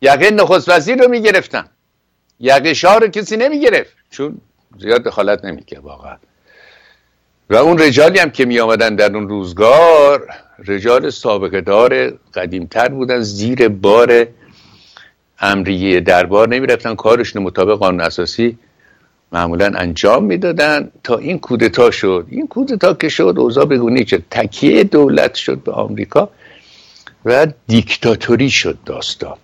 یقه 0.01 0.31
نخست 0.31 0.69
وزیر 0.69 1.01
رو 1.03 1.07
می‌گرفتن. 1.09 1.65
یقه 2.39 2.73
شاه 2.73 2.99
رو 2.99 3.07
کسی 3.07 3.38
نمی‌گرفت. 3.38 3.93
چون 4.09 4.41
زیاد 4.79 5.03
دخالت 5.03 5.45
نمی‌کرد 5.45 5.83
واقعا. 5.83 6.17
و 7.49 7.55
اون 7.55 7.77
رجالی 7.77 8.19
هم 8.19 8.29
که 8.29 8.45
می 8.45 8.59
آمدن 8.59 8.95
در 8.95 9.15
اون 9.15 9.29
روزگار 9.29 10.27
رجال 10.67 11.09
سابقه 11.09 11.61
دار 11.61 12.13
قدیمتر 12.33 12.88
بودن 12.89 13.19
زیر 13.21 13.67
بار 13.67 14.27
امریه 15.39 15.99
دربار 15.99 16.49
نمی 16.49 16.67
رفتن 16.67 16.95
کارشون 16.95 17.43
مطابق 17.43 17.79
قانون 17.79 18.01
اساسی 18.01 18.57
معمولا 19.31 19.71
انجام 19.75 20.23
می‌دادن. 20.23 20.91
تا 21.03 21.17
این 21.17 21.39
کودتا 21.39 21.91
شد. 21.91 22.25
این 22.29 22.47
کودتا 22.47 22.93
که 22.93 23.09
شد 23.09 23.35
اوضاع 23.38 23.65
بگونی 23.65 24.03
که 24.03 24.21
تکیه 24.31 24.83
دولت 24.83 25.35
شد 25.35 25.63
به 25.63 25.71
آمریکا. 25.71 26.29
و 27.25 27.47
دیکتاتوری 27.67 28.49
شد 28.49 28.77
داستان. 28.85 29.38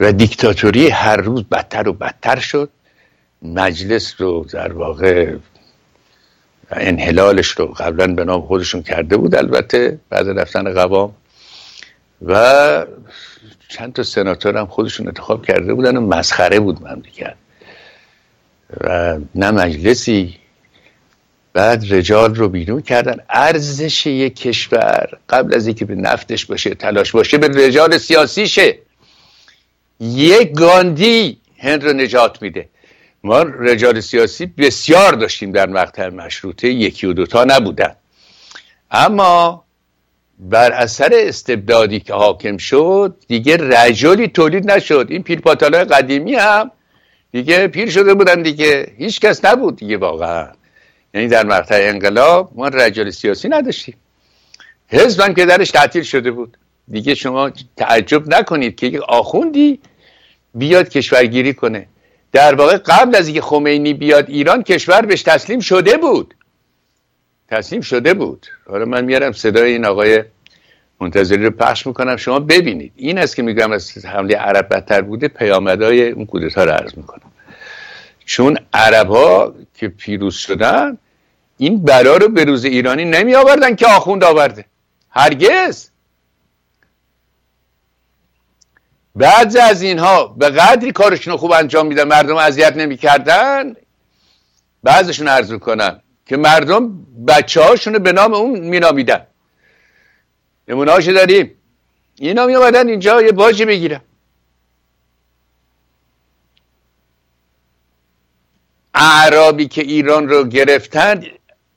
و 0.00 0.12
دیکتاتوری 0.12 0.88
هر 0.88 1.16
روز 1.16 1.44
بدتر 1.44 1.88
و 1.88 1.92
بدتر 1.92 2.38
شد. 2.38 2.70
مجلس 3.42 4.20
رو 4.20 4.44
در 4.44 4.72
واقع 4.72 5.36
انحلالش 6.70 7.48
رو 7.48 7.66
قبلا 7.66 8.14
به 8.14 8.24
نام 8.24 8.40
خودشون 8.40 8.82
کرده 8.82 9.16
بود 9.16 9.34
البته 9.34 9.98
بعد 10.08 10.28
رفتن 10.28 10.74
قوام. 10.74 11.14
و 12.22 12.86
چند 13.68 13.92
تا 13.92 14.02
سناتور 14.02 14.56
هم 14.56 14.66
خودشون 14.66 15.06
انتخاب 15.06 15.46
کرده 15.46 15.74
بودن 15.74 15.96
و 15.96 16.00
مسخره 16.00 16.60
بود 16.60 16.82
مملکت. 16.82 17.34
و 18.80 19.18
نه 19.34 19.50
مجلسی 19.50 20.36
بعد 21.56 21.94
رجال 21.94 22.34
رو 22.34 22.48
بیرون 22.48 22.82
کردن. 22.82 23.16
ارزش 23.30 24.06
یک 24.06 24.36
کشور 24.36 25.08
قبل 25.28 25.54
از 25.54 25.66
اینکه 25.66 25.84
به 25.84 25.94
نفتش 25.94 26.46
باشه 26.46 26.70
تلاش 26.74 27.12
باشه 27.12 27.38
به 27.38 27.66
رجال 27.66 27.98
سیاسیشه 27.98 28.78
یک 30.00 30.52
گاندی 30.52 31.38
هند 31.58 31.84
رو 31.84 31.92
نجات 31.92 32.42
میده. 32.42 32.68
ما 33.24 33.42
رجال 33.42 34.00
سیاسی 34.00 34.46
بسیار 34.46 35.12
داشتیم 35.12 35.52
در 35.52 35.68
مقطع 35.68 36.08
مشروطه 36.08 36.68
یکی 36.68 37.06
و 37.06 37.12
دوتا 37.12 37.44
نبودن. 37.44 37.96
اما 38.90 39.64
بر 40.38 40.72
اثر 40.72 41.12
استبدادی 41.14 42.00
که 42.00 42.14
حاکم 42.14 42.56
شد 42.56 43.16
دیگه 43.28 43.56
رجالی 43.60 44.28
تولید 44.28 44.70
نشد. 44.70 45.06
این 45.10 45.22
پیرپاتالای 45.22 45.84
قدیمی 45.84 46.34
هم 46.34 46.70
دیگه 47.32 47.68
پیر 47.68 47.90
شده 47.90 48.14
بودن 48.14 48.42
دیگه. 48.42 48.92
هیچ 48.98 49.20
کس 49.20 49.44
نبود 49.44 49.76
دیگه 49.76 49.96
واقعا. 49.96 50.48
یعنی 51.16 51.28
در 51.28 51.46
مقطع 51.46 51.78
انقلاب 51.80 52.50
ما 52.54 52.68
رجال 52.68 53.10
سیاسی 53.10 53.48
نداشتیم. 53.48 53.96
حزب 54.88 55.34
که 55.34 55.46
درش 55.46 55.70
تعطیل 55.70 56.02
شده 56.02 56.30
بود. 56.30 56.56
دیگه 56.88 57.14
شما 57.14 57.50
تعجب 57.76 58.34
نکنید 58.34 58.76
که 58.76 58.86
یک 58.86 59.00
آخوندی 59.02 59.80
بیاد 60.54 60.88
کشورگیری 60.88 61.54
کنه. 61.54 61.86
در 62.32 62.54
واقع 62.54 62.76
قبل 62.76 63.16
از 63.16 63.26
اینکه 63.26 63.40
خمینی 63.40 63.94
بیاد 63.94 64.30
ایران 64.30 64.62
کشور 64.62 65.00
بهش 65.00 65.22
تسلیم 65.22 65.60
شده 65.60 65.96
بود. 65.96 66.34
تسلیم 67.48 67.80
شده 67.80 68.14
بود. 68.14 68.46
حالا 68.66 68.84
من 68.84 69.04
میارم 69.04 69.32
صدای 69.32 69.72
این 69.72 69.84
آقای 69.84 70.24
منتظری 71.00 71.44
رو 71.44 71.50
پخش 71.50 71.86
می‌کنم. 71.86 72.16
شما 72.16 72.38
ببینید. 72.38 72.92
این 72.96 73.18
است 73.18 73.36
که 73.36 73.42
میگم 73.42 73.72
از 73.72 74.06
حمله 74.06 74.36
عرب 74.36 74.74
بدتر 74.74 75.00
بوده. 75.00 75.28
پیامدهای 75.28 76.10
اون 76.10 76.26
کودتا 76.26 76.64
رو 76.64 76.70
عرض 76.70 76.92
می‌کنم. 76.96 77.32
چون 78.24 78.58
عرب 78.72 79.08
ها 79.08 79.54
که 79.74 79.88
پیروز 79.88 80.34
شدن 80.34 80.98
این 81.58 81.82
بلا 81.82 82.16
رو 82.16 82.28
به 82.28 82.44
روز 82.44 82.64
ایرانی 82.64 83.04
نمی 83.04 83.34
آوردن 83.34 83.76
که 83.76 83.86
آخوند 83.86 84.24
آورده. 84.24 84.64
هرگز. 85.10 85.88
بعضی 89.14 89.58
از 89.58 89.82
اینها 89.82 90.26
به 90.26 90.50
قدری 90.50 90.92
کارشون 90.92 91.36
خوب 91.36 91.52
انجام 91.52 91.86
میدن 91.86 92.04
مردم 92.04 92.36
اذیت 92.36 92.76
نمی‌کردن. 92.76 93.74
بعضشون 94.82 95.28
عرض 95.28 95.52
کنن 95.52 96.02
که 96.26 96.36
مردم 96.36 97.06
بچه 97.28 97.62
هاشون 97.62 97.98
به 97.98 98.12
نام 98.12 98.34
اون 98.34 98.60
مینامیدن. 98.60 99.26
نمونه 100.68 101.12
داریم. 101.12 101.50
اینا 102.18 102.46
می 102.46 102.54
اینجا 102.54 103.22
یه 103.22 103.32
باجی 103.32 103.64
بگیرن. 103.64 104.00
اعرابی 108.94 109.68
که 109.68 109.82
ایران 109.82 110.28
رو 110.28 110.44
گرفتن 110.44 111.24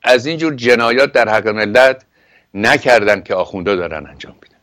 از 0.03 0.25
اینجور 0.25 0.55
جنایات 0.55 1.11
در 1.11 1.29
حق 1.29 1.47
ملت 1.47 2.05
نکردن 2.53 3.21
که 3.21 3.35
آخونده 3.35 3.75
دارن 3.75 4.07
انجام 4.07 4.35
میدن. 4.41 4.55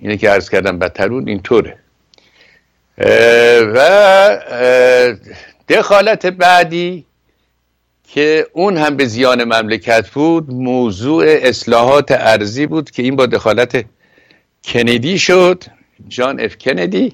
اینه 0.00 0.16
که 0.16 0.30
عرض 0.30 0.50
کردم 0.50 0.78
بدترون 0.78 1.28
اینطوره. 1.28 1.78
و 3.74 4.38
دخالت 5.68 6.26
بعدی 6.26 7.06
که 8.08 8.46
اون 8.52 8.76
هم 8.76 8.96
به 8.96 9.04
زیان 9.04 9.44
مملکت 9.44 10.10
بود 10.10 10.50
موضوع 10.50 11.24
اصلاحات 11.26 12.12
ارزی 12.12 12.66
بود 12.66 12.90
که 12.90 13.02
این 13.02 13.16
با 13.16 13.26
دخالت 13.26 13.84
کندی 14.64 15.18
شد 15.18 15.64
جان 16.08 16.40
اف 16.40 16.58
کندی. 16.58 17.12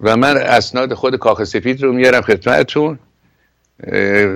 و 0.00 0.16
من 0.16 0.36
اسناد 0.36 0.94
خود 0.94 1.16
کاخ 1.16 1.44
سفید 1.44 1.82
رو 1.82 1.92
میارم 1.92 2.20
خدمتتون. 2.20 2.98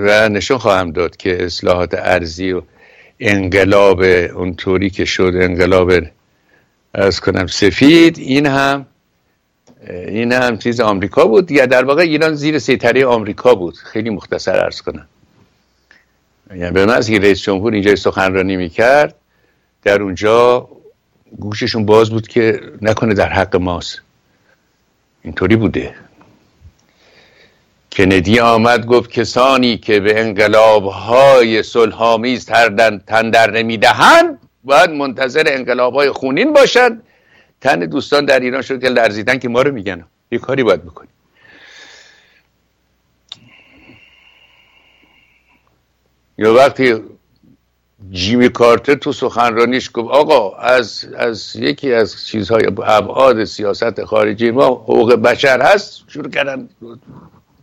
و 0.04 0.28
نشون 0.28 0.58
خواهم 0.58 0.90
داد 0.90 1.16
که 1.16 1.44
اصلاحات 1.44 1.94
ارزی 1.94 2.52
و 2.52 2.62
انقلاب 3.20 4.00
اونطوری 4.34 4.90
که 4.90 5.04
شد 5.04 5.32
انقلاب 5.34 5.92
از 6.94 7.20
کنم 7.20 7.46
سفید 7.46 8.18
این 8.18 8.46
هم 8.46 8.86
این 9.88 10.32
هم 10.32 10.58
چیز 10.58 10.80
آمریکا 10.80 11.26
بود. 11.26 11.50
یا 11.50 11.66
در 11.66 11.84
واقع 11.84 12.02
ایران 12.02 12.34
زیر 12.34 12.58
سیطره 12.58 13.06
آمریکا 13.06 13.54
بود. 13.54 13.76
خیلی 13.76 14.10
مختصر 14.10 14.56
ارز 14.56 14.80
کنم. 14.80 15.06
یعنی 16.56 16.70
به 16.70 16.86
من 16.86 17.00
که 17.00 17.18
رئیس 17.18 17.42
جمهور 17.42 17.72
اینجا 17.72 17.96
سخنرانی 17.96 18.56
می‌کرد 18.56 19.14
در 19.82 20.02
اونجا 20.02 20.68
گوششون 21.38 21.86
باز 21.86 22.10
بود 22.10 22.28
که 22.28 22.60
نکنه 22.82 23.14
در 23.14 23.28
حق 23.28 23.56
ماست. 23.56 24.00
اینطوری 25.22 25.56
بوده. 25.56 25.94
کندی 27.92 28.40
آمد 28.40 28.86
گفت 28.86 29.10
کسانی 29.10 29.76
که 29.78 30.00
به 30.00 30.20
انقلاب 30.20 30.84
های 30.84 31.62
صلحآمیز 31.62 32.46
تن 33.06 33.30
در 33.30 33.50
نمی‌دهند 33.50 34.38
باید 34.64 34.90
منتظر 34.90 35.44
انقلاب 35.46 35.94
های 35.94 36.10
خونین 36.10 36.52
باشد 36.52 36.92
تن 37.60 37.78
دوستان 37.78 38.24
در 38.24 38.40
ایران 38.40 38.62
شد 38.62 38.80
که 38.80 38.88
لرزیدن 38.88 39.38
که 39.38 39.48
ما 39.48 39.62
رو 39.62 39.72
میگن. 39.72 40.04
یه 40.32 40.38
کاری 40.38 40.62
باید 40.62 40.84
بکنیم. 40.84 41.10
یا 46.38 46.54
وقتی 46.54 46.94
جیمی 48.10 48.48
کارتر 48.48 48.94
تو 48.94 49.12
سخنرانیش 49.12 49.90
گفت 49.94 50.10
آقا 50.10 50.56
از, 50.56 51.08
از 51.16 51.56
یکی 51.56 51.92
از 51.92 52.26
چیزهای 52.26 52.66
ابعاد 52.66 53.44
سیاست 53.44 54.04
خارجی 54.04 54.50
ما 54.50 54.66
حقوق 54.66 55.14
بشر 55.14 55.60
هست 55.60 56.04
شروع 56.08 56.30
کردن 56.30 56.68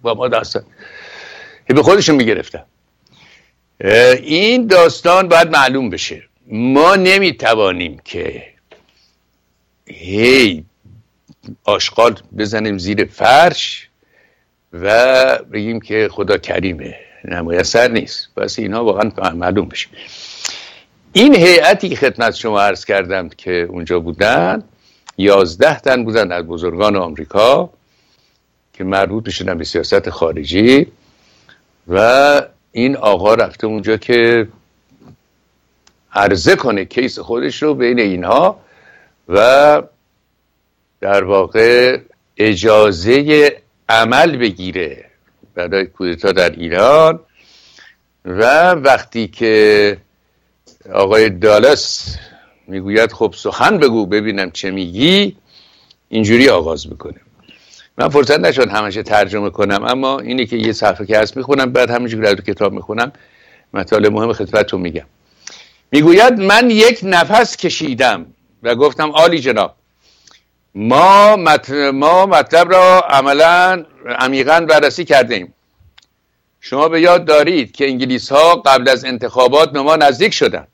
با 0.01 0.13
ما 0.13 0.27
داستان. 0.27 0.63
به 1.67 1.83
خودشون 1.83 2.15
می‌گرفتن. 2.15 2.63
این 4.21 4.67
داستان 4.67 5.27
باید 5.27 5.51
معلوم 5.51 5.89
بشه. 5.89 6.23
ما 6.47 6.95
نمی‌توانیم 6.95 8.01
که 8.05 8.43
هی 9.87 10.63
آشغال 11.63 12.19
بزنیم 12.37 12.77
زیر 12.77 13.05
فرش 13.05 13.89
و 14.73 15.39
بگیم 15.53 15.79
که 15.79 16.09
خدا 16.11 16.37
کریمه. 16.37 16.95
نمایسر 17.25 17.87
نیست. 17.87 18.35
بس 18.37 18.59
اینها 18.59 18.85
واقعا 18.85 19.11
معلوم 19.33 19.67
بشه. 19.67 19.87
این 21.13 21.35
هیئتی 21.35 21.89
که 21.89 21.95
خدمت 21.95 22.35
شما 22.35 22.61
عرض 22.61 22.85
کردم 22.85 23.29
که 23.29 23.51
اونجا 23.69 23.99
بودن 23.99 24.63
یازده 25.17 25.79
تن 25.79 26.03
بودن 26.03 26.31
از 26.31 26.43
بزرگان 26.45 26.95
آمریکا. 26.95 27.69
که 28.77 28.83
مربوط 28.83 29.25
می‌شدن 29.25 29.57
به 29.57 29.63
سیاست 29.63 30.09
خارجی 30.09 30.87
و 31.87 32.41
این 32.71 32.95
آقا 32.95 33.33
رفته 33.33 33.67
اونجا 33.67 33.97
که 33.97 34.47
عرضه 36.13 36.55
کنه 36.55 36.85
کیس 36.85 37.19
خودش 37.19 37.63
رو 37.63 37.73
بین 37.73 37.99
اینها 37.99 38.59
و 39.29 39.81
در 41.01 41.23
واقع 41.23 41.99
اجازه 42.37 43.51
عمل 43.89 44.37
بگیره 44.37 45.05
برای 45.55 45.85
کودتا 45.85 46.31
در 46.31 46.49
ایران 46.49 47.19
و 48.25 48.71
وقتی 48.71 49.27
که 49.27 49.97
آقای 50.93 51.29
دالس 51.29 52.17
می‌گوید 52.67 53.11
خب 53.11 53.33
سخن 53.37 53.77
بگو 53.77 54.05
ببینم 54.05 54.51
چه 54.51 54.71
میگی 54.71 55.37
اینجوری 56.09 56.49
آغاز 56.49 56.87
می‌کنه. 56.87 57.26
من 57.97 58.09
فرصت 58.09 58.39
نشد 58.39 58.69
همشه 58.69 59.03
ترجمه 59.03 59.49
کنم 59.49 59.83
اما 59.83 60.19
اینه 60.19 60.45
که 60.45 60.55
یه 60.55 60.73
صفحه 60.73 61.05
که 61.05 61.19
هست 61.19 61.37
می‌خونم 61.37 61.71
بعد 61.71 61.91
همینجوری 61.91 62.27
از 62.27 62.35
کتاب 62.35 62.73
می‌خونم. 62.73 63.11
مطالب 63.73 64.11
مهم 64.13 64.33
خدمتتون 64.33 64.81
میگم. 64.81 65.05
می‌گوید 65.91 66.33
من 66.33 66.69
یک 66.69 66.99
نفس 67.03 67.57
کشیدم 67.57 68.25
و 68.63 68.75
گفتم 68.75 69.11
عالی 69.11 69.39
جناب 69.39 69.75
ما, 70.75 71.35
ما 71.93 72.25
مطلب 72.25 72.71
را 72.71 72.99
عملا 72.99 73.85
عمیقا 74.19 74.65
بررسی 74.69 75.05
کردیم 75.05 75.53
شما 76.61 76.89
به 76.89 77.01
یاد 77.01 77.25
دارید 77.25 77.71
که 77.71 77.87
انگلیس 77.87 78.31
ها 78.31 78.55
قبل 78.55 78.89
از 78.89 79.05
انتخابات 79.05 79.71
به 79.71 79.81
ما 79.81 79.95
نزدیک 79.95 80.33
شدند. 80.33 80.67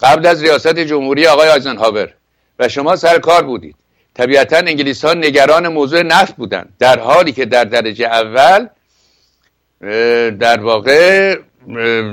قبل 0.00 0.26
از 0.26 0.42
ریاست 0.42 0.78
جمهوری 0.78 1.26
آقای 1.26 1.48
آیزنهاور 1.48 2.14
و 2.58 2.68
شما 2.68 2.96
سر 2.96 3.18
کار 3.18 3.42
بودید. 3.42 3.76
طبیعتا 4.14 4.56
انگلیس 4.56 5.04
ها 5.04 5.14
نگران 5.14 5.68
موضوع 5.68 6.02
نفت 6.02 6.36
بودند 6.36 6.72
در 6.78 6.98
حالی 6.98 7.32
که 7.32 7.44
در 7.44 7.64
درجه 7.64 8.06
اول 8.06 8.68
در 10.30 10.60
واقع 10.60 11.36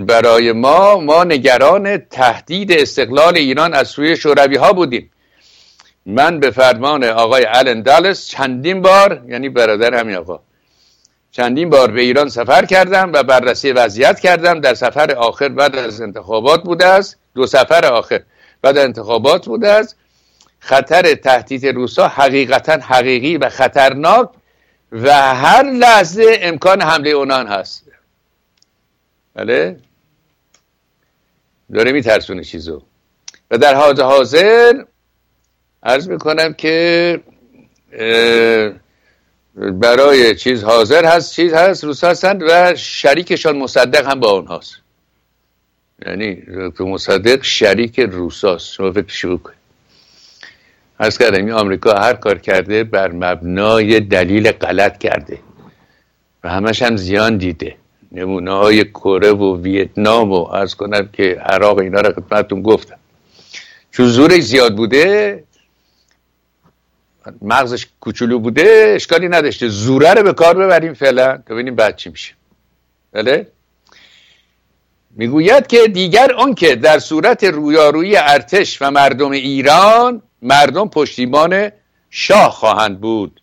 برای 0.08 0.52
ما 0.52 0.98
ما 0.98 1.24
نگران 1.24 1.98
تهدید 1.98 2.72
استقلال 2.72 3.38
ایران 3.38 3.74
از 3.74 3.88
سوی 3.88 4.16
شوروی 4.18 4.56
ها 4.56 4.74
بودیم. 4.74 5.12
من 6.06 6.40
به 6.40 6.52
فرمان 6.52 7.04
آقای 7.04 7.46
آلن 7.46 7.82
دالس 7.82 8.28
چندین 8.28 8.82
بار 8.82 9.22
یعنی 9.28 9.50
برادر 9.50 9.96
همین 9.96 10.16
آقا 10.16 10.40
چندین 11.32 11.70
بار 11.70 11.92
به 11.92 12.02
ایران 12.02 12.30
سفر 12.30 12.66
کردم 12.66 13.12
و 13.14 13.24
بررسی 13.24 13.72
وضعیت 13.72 14.20
کردم. 14.20 14.62
در 14.62 14.74
سفر 14.74 15.12
آخر 15.12 15.50
بعد 15.50 15.76
از 15.76 16.02
انتخابات 16.02 16.64
بوده 16.64 16.86
است. 16.86 17.18
دو 17.36 17.48
سفر 17.48 17.86
آخر 17.86 18.22
بعد 18.62 18.78
انتخابات 18.78 19.46
بوده 19.46 19.70
است. 19.70 19.96
خطر 20.60 21.16
تهدید 21.16 21.68
روسا 21.68 22.08
حقیقتا 22.08 22.74
حقیقی 22.74 23.38
و 23.38 23.50
خطرناک 23.50 24.30
و 24.92 25.34
هر 25.34 25.64
لحظه 25.64 26.38
امکان 26.42 26.82
حمله 26.82 27.10
اونان 27.10 27.48
هست. 27.48 27.86
بله؟ 29.34 29.80
داره 31.74 31.92
میترسونه 31.92 32.44
چیزو. 32.44 32.82
و 33.52 33.58
در 33.58 33.76
حال 33.76 34.02
حاضر 34.02 34.84
عرض 35.84 36.10
می‌کنم 36.10 36.54
که 36.54 37.20
برای 39.56 40.36
چیز 40.36 40.64
حاضر 40.64 41.06
هست 41.06 41.34
چیز 41.34 41.54
هست 41.54 41.84
روس 41.84 42.04
هستند 42.04 42.44
و 42.44 42.76
شریکشان 42.76 43.58
مصدق 43.58 44.08
هم 44.08 44.20
با 44.20 44.32
اونهاست. 44.32 44.76
یعنی 46.06 46.44
مصدق 46.80 47.44
شریک 47.44 48.00
روساست. 48.00 48.74
شما 48.74 48.92
فکر 48.92 49.08
شروع 49.08 49.40
کنید. 49.40 49.59
از 51.00 51.18
کردم 51.18 51.38
این 51.38 51.52
آمریکا 51.52 51.94
هر 51.94 52.14
کار 52.14 52.38
کرده 52.38 52.84
بر 52.84 53.12
مبنای 53.12 54.00
دلیل 54.00 54.52
غلط 54.52 54.98
کرده 54.98 55.40
و 56.44 56.50
همش 56.50 56.82
هم 56.82 56.96
زیان 56.96 57.38
دیده. 57.38 57.76
نمونه 58.12 58.52
های 58.52 58.84
کره 58.84 59.32
و 59.32 59.62
ویتنام 59.62 60.32
و 60.32 60.48
از 60.52 60.76
کنم 60.76 61.10
که 61.14 61.24
عراق 61.46 61.78
اینا 61.78 62.02
رو 62.02 62.14
خدمتتون 62.14 62.62
گفتم. 62.62 62.98
چون 63.92 64.08
زورش 64.08 64.42
زیاد 64.42 64.76
بوده 64.76 65.44
مغزش 67.42 67.88
کوچولو 68.00 68.40
بوده 68.40 68.94
اشکالی 68.96 69.28
نداشته. 69.28 69.68
زوره 69.68 70.14
رو 70.14 70.24
به 70.24 70.34
کار 70.34 70.58
ببریم 70.58 70.94
فعلا 70.94 71.38
تا 71.38 71.54
ببینیم 71.54 71.76
بعد 71.76 71.96
چی 71.96 72.10
میشه. 72.10 72.34
بله؟ 73.12 73.48
می‌گوید 75.16 75.68
که 75.68 75.88
دیگر 75.88 76.34
آنکه 76.34 76.76
در 76.76 77.00
صورت 77.00 77.44
رویارویی 77.44 78.16
ارتش 78.18 78.82
و 78.82 78.92
مردم 78.92 79.32
ایران 79.32 80.22
مردم 80.42 80.90
پشتیبان 80.90 81.72
شاه 82.10 82.52
خواهند 82.52 83.02
بود. 83.02 83.42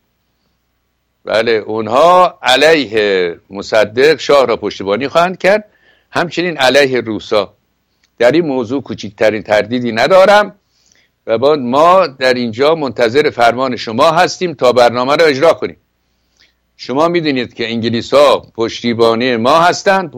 بله 1.25 1.53
اونها 1.53 2.39
علیه 2.43 3.37
مصدق 3.51 4.19
شاه 4.19 4.47
را 4.47 4.57
پشتیبانی 4.57 5.09
خواهند 5.09 5.39
کرد. 5.39 5.65
همچنین 6.11 6.57
علیه 6.57 7.01
روسا. 7.01 7.55
در 8.19 8.33
این 8.33 8.47
موضوع 8.47 8.83
کوچکترین 8.83 9.43
تردیدی 9.43 9.93
ندارم 9.93 10.55
و 11.27 11.39
بعد 11.39 11.59
ما 11.59 12.07
در 12.07 12.35
اینجا 12.35 12.75
منتظر 12.75 13.31
فرمان 13.31 13.77
شما 13.77 14.11
هستیم 14.11 14.55
تا 14.55 14.73
برنامه 14.73 15.17
را 15.17 15.25
اجرا 15.25 15.53
کنیم. 15.53 15.77
شما 16.77 17.09
می‌دونید 17.09 17.55
که 17.55 17.71
انگلیس 17.71 18.15
ها 18.15 18.47
پشتیبانی 18.57 19.37
ما 19.37 19.61
هستند 19.61 20.13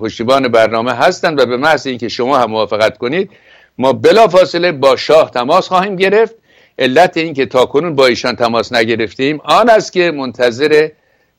پشتیبان 0.00 0.48
برنامه 0.48 0.92
هستند 0.92 1.40
و 1.40 1.46
به 1.46 1.56
محض 1.56 1.86
اینکه 1.86 2.08
شما 2.08 2.38
هم 2.38 2.50
موافقت 2.50 2.98
کنید 2.98 3.30
ما 3.78 3.92
بلا 3.92 4.28
فاصله 4.28 4.72
با 4.72 4.96
شاه 4.96 5.30
تماس 5.30 5.68
خواهیم 5.68 5.96
گرفت. 5.96 6.34
علت 6.78 7.16
این 7.16 7.34
که 7.34 7.46
تاکنون 7.46 7.94
با 7.94 8.06
ایشان 8.06 8.36
تماس 8.36 8.72
نگرفتیم 8.72 9.40
آن 9.44 9.70
است 9.70 9.92
که 9.92 10.10
منتظر 10.10 10.90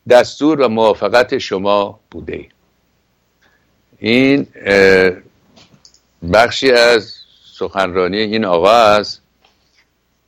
دستور 0.08 0.60
و 0.60 0.68
موافقت 0.68 1.38
شما 1.38 2.00
بوده. 2.10 2.48
این 3.98 4.46
بخشی 6.32 6.72
از 6.72 7.14
سخنرانی 7.54 8.18
این 8.18 8.44
آقا 8.44 8.72
است 8.72 9.22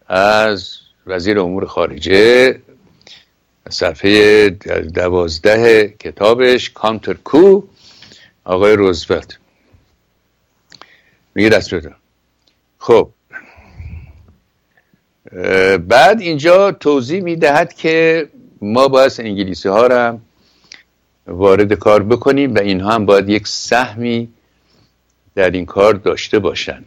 از 0.09 0.79
وزیر 1.07 1.39
امور 1.39 1.67
خارجه 1.67 2.61
صفحه 3.71 4.51
دوازده 4.95 5.95
کتابش 5.99 6.71
کانتر 6.71 7.15
کو 7.15 7.63
آقای 8.45 8.73
روزولت. 8.73 9.39
میگه 11.35 11.49
دست 11.49 11.75
بدم 11.75 12.00
خب. 12.81 13.11
بعد 15.89 16.21
اینجا 16.21 16.73
توضیح 16.73 17.23
می‌دهد 17.23 17.73
که 17.73 18.29
ما 18.63 18.89
باید 18.89 19.13
انگلیسی 19.19 19.69
ها 19.69 19.87
را 19.87 20.19
وارد 21.27 21.73
کار 21.73 22.03
بکنیم 22.03 22.55
و 22.55 22.59
اینها 22.59 22.93
هم 22.93 23.07
باید 23.07 23.29
یک 23.29 23.47
سهمی 23.47 24.29
در 25.35 25.51
این 25.51 25.67
کار 25.67 25.95
داشته 25.95 26.39
باشند 26.39 26.85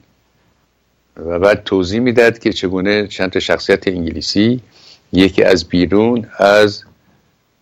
و 1.17 1.39
بعد 1.39 1.63
توضیح 1.63 1.99
می‌داد 1.99 2.39
که 2.39 2.53
چگونه 2.53 3.07
چند 3.07 3.29
تا 3.29 3.39
شخصیت 3.39 3.87
انگلیسی 3.87 4.61
یکی 5.11 5.43
از 5.43 5.69
بیرون 5.69 6.29
از 6.37 6.83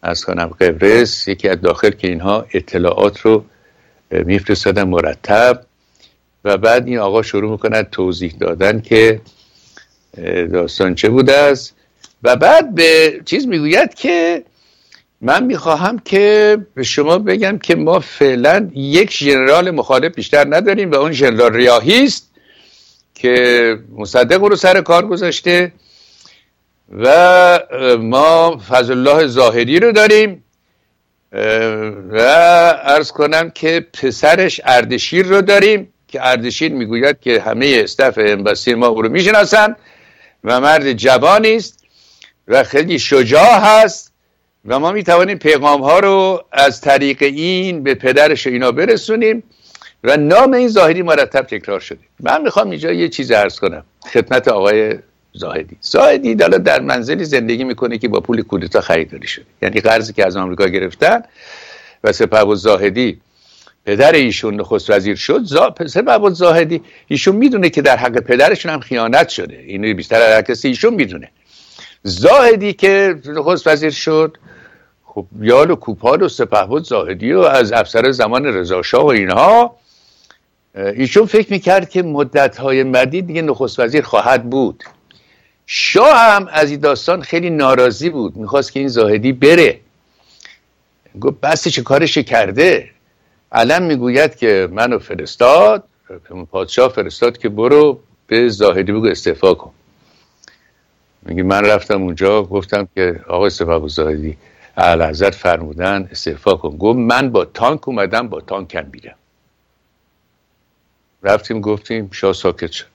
از 0.02 0.26
کنم 0.26 0.46
قبرس 0.48 1.28
یکی 1.28 1.50
از 1.50 1.62
داخل 1.62 1.90
که 1.90 2.08
اینها 2.08 2.46
اطلاعات 2.54 3.20
رو 3.20 3.46
میفرستادن 4.12 4.84
مرتب. 4.84 5.66
و 6.46 6.58
بعد 6.58 6.88
این 6.88 6.98
آقا 6.98 7.22
شروع 7.22 7.52
می‌کند 7.52 7.90
توضیح 7.90 8.36
دادن 8.40 8.82
که 8.82 9.22
داستان 10.54 10.96
چه 10.96 11.10
بوده 11.10 11.38
است. 11.38 11.76
و 12.24 12.36
بعد 12.36 12.76
به 12.76 13.22
چیز 13.26 13.48
می‌گوید 13.48 13.94
که 13.94 14.44
من 15.22 15.44
می‌خواهم 15.44 16.00
که 16.00 16.58
به 16.74 16.84
شما 16.84 17.18
بگم 17.18 17.58
که 17.58 17.76
ما 17.76 18.00
فعلا 18.00 18.70
یک 18.76 19.14
ژنرال 19.14 19.72
مخالف 19.72 20.16
بیشتر 20.16 20.56
نداریم 20.56 20.92
و 20.92 20.96
اون 20.96 21.12
ژنرال 21.12 21.54
ریاهی 21.54 22.04
است 22.04 22.32
که 23.16 23.78
مصدق 23.96 24.44
رو 24.44 24.56
سر 24.56 24.82
کار 24.82 25.08
گذاشته 25.08 25.72
و 26.98 27.60
ما 28.00 28.62
فضل 28.70 29.08
الله 29.08 29.28
ظاهری 29.28 29.80
رو 29.80 29.92
داریم 29.92 30.44
و 32.12 32.18
ارز 32.84 33.12
کنم 33.12 33.50
که 33.50 33.86
پسرش 33.94 34.62
اردشیر 34.64 35.26
رو 35.26 35.42
داریم. 35.42 35.94
که 36.12 36.28
اردشیر 36.28 36.72
می‌گوید 36.72 37.20
که 37.20 37.42
همه 37.42 37.82
استف 37.84 38.20
امباسی 38.22 38.74
ما 38.74 38.88
او 38.88 39.02
رو 39.02 39.10
می‌شناسن 39.10 39.76
و 40.44 40.62
مرد 40.62 40.94
جوانی 40.94 41.56
است 41.56 41.84
و 42.48 42.64
خیلی 42.64 43.00
شجاع 43.00 43.60
هست 43.60 44.12
و 44.66 44.80
ما 44.80 44.92
می‌توانیم 44.92 45.38
پیغام 45.38 45.82
ها 45.82 46.00
رو 46.00 46.44
از 46.52 46.82
طریق 46.82 47.24
این 47.24 47.84
به 47.84 47.96
پدرش 47.96 48.48
اینا 48.48 48.72
برسونیم 48.72 49.44
و 50.04 50.18
نام 50.18 50.54
این 50.54 50.68
زاهدی 50.68 51.02
مرتب 51.02 51.42
تکرار 51.42 51.80
شده. 51.80 52.00
من 52.20 52.42
می‌خوام 52.42 52.70
اینجا 52.70 52.92
یه 52.92 53.10
چیز 53.10 53.32
عرض 53.32 53.60
کنم. 53.60 53.84
خدمت 54.14 54.48
آقای 54.48 54.96
زاهدی. 55.34 55.78
زاهدی 55.82 56.36
دالا 56.36 56.58
در 56.58 56.82
منزلی 56.82 57.26
زندگی 57.26 57.64
می‌کنه 57.64 57.98
که 57.98 58.08
با 58.08 58.20
پول 58.20 58.42
کودتا 58.42 58.82
خریداری 58.82 59.28
شده. 59.28 59.46
یعنی 59.62 59.82
قرضی 59.82 60.14
که 60.14 60.26
از 60.26 60.38
آمریکا 60.38 60.66
گرفتن 60.66 61.24
و 62.04 62.12
سپه 62.12 62.56
زاهدی 62.56 63.22
پدر 63.86 64.12
ایشون 64.12 64.56
نخست 64.56 64.90
وزیر 64.90 65.16
شد 65.16 65.44
زا... 65.44 65.76
سپه 65.88 66.30
زاهدی 66.30 66.82
ایشون 67.08 67.36
می‌دونه 67.36 67.70
که 67.70 67.82
در 67.82 67.98
حق 67.98 68.20
پدرشون 68.20 68.72
هم 68.72 68.80
خیانت 68.80 69.30
شده. 69.30 69.58
اینو 69.68 69.94
بیشتر 69.94 70.36
هر 70.36 70.42
کسی 70.42 70.68
ایشون 70.68 70.94
می‌دونه. 70.94 71.32
زاهدی 72.04 72.74
که 72.74 73.16
نخست 73.26 73.68
وزیر 73.68 73.92
شد 73.92 74.38
خب 75.06 75.26
یال 75.42 75.72
و 75.72 75.76
کوپال 75.76 76.22
و 76.22 76.30
سپهبد 76.30 76.84
زاهدی 76.84 77.34
و 77.34 77.40
از 77.40 77.72
افسر 77.72 78.12
زمان 78.12 78.46
رضا 78.46 78.82
و 78.94 79.06
اینها 79.06 79.76
ایشون 80.76 81.26
فکر 81.26 81.52
می‌کرد 81.52 81.90
که 81.90 82.04
مدت 82.04 82.58
های 82.58 82.84
مدی 82.84 83.22
دیگه 83.22 83.42
نخست 83.42 83.80
وزیر 83.80 84.02
خواهد 84.02 84.50
بود. 84.50 84.84
شاه 85.66 86.18
هم 86.18 86.48
از 86.52 86.72
این 86.72 86.80
داستان 86.80 87.22
خیلی 87.22 87.50
ناراضی 87.50 88.10
بود. 88.10 88.38
می‌خواست 88.38 88.72
که 88.72 88.80
این 88.80 88.90
زاهدی 88.90 89.32
بره. 89.32 89.80
گفت 91.22 91.42
بس 91.42 91.68
چه 91.68 91.82
کارش 91.82 92.18
کرده؟ 92.18 92.90
علم 93.52 93.84
می‌گوید 93.84 94.36
که 94.36 94.68
منو 94.72 95.00
فرستاد 95.00 95.84
پادشاه 96.52 96.90
فرستاد 96.90 97.38
که 97.38 97.50
برو 97.50 98.00
به 98.28 98.50
زاهدی 98.50 98.92
بگو 98.92 99.06
استعفا 99.06 99.54
کن. 99.54 99.72
میگه 101.22 101.44
من 101.44 101.66
رفتم 101.66 102.02
اونجا 102.02 102.44
گفتم 102.44 102.88
که 102.96 103.20
آقای 103.28 103.48
استعفا 103.48 103.88
زاهدی 103.88 104.38
اعلی 104.78 105.32
فرمودن 105.32 106.08
استعفا 106.12 106.54
کن. 106.54 106.78
گفت 106.78 106.98
من 106.98 107.30
با 107.30 107.46
تانک 107.46 107.88
اومدم 107.88 108.28
با 108.28 108.42
تانکم 108.42 108.82
بیرم 108.82 109.16
رفتیم 111.24 111.62
گفتیم 111.62 112.10
شاه 112.12 112.34
ساکت 112.34 112.72
شد. 112.72 112.86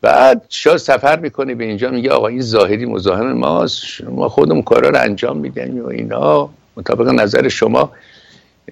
بعد 0.00 0.46
شاه 0.48 0.78
سفر 0.78 1.18
می‌کنه 1.18 1.54
به 1.54 1.64
اینجا 1.64 1.90
میگه 1.90 2.10
آقا 2.10 2.26
این 2.26 2.40
ظاهری 2.40 2.86
مزاحم 2.86 3.32
ماست 3.32 4.00
ما 4.00 4.28
خودمون 4.28 4.62
کارا 4.62 4.88
رو 4.88 4.98
انجام 5.00 5.36
میدیم 5.36 5.84
و 5.84 5.88
اینا. 5.88 6.50
مطابق 6.76 7.08
نظر 7.08 7.48
شما 7.48 7.92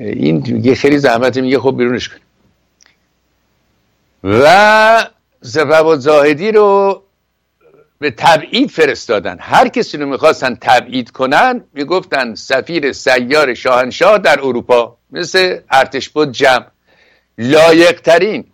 این 0.01 0.45
میگه 0.47 0.75
خیلی 0.75 0.99
زحمت 0.99 1.39
میگه 1.39 1.59
خب 1.59 1.77
بیرونش 1.77 2.09
کنیم 2.09 2.23
و 4.25 5.07
سفر 5.43 5.97
زاهدی 5.97 6.53
رو 6.53 7.03
به 7.99 8.11
تبعید 8.11 8.71
فرستادن. 8.71 9.37
هر 9.41 9.69
کسی 9.69 9.99
رو 9.99 10.07
می‌خواستن 10.07 10.55
تبعید 10.61 11.11
کنن 11.11 11.65
می‌گفتن 11.75 12.35
سفیر 12.35 12.93
سیار 12.93 13.55
شاهنشاه 13.55 14.19
در 14.19 14.41
اروپا 14.41 14.97
مثل 15.11 15.59
ارتش 15.71 16.09
بود 16.09 16.33
جمع 16.33 16.67
لایقترین 17.39 18.45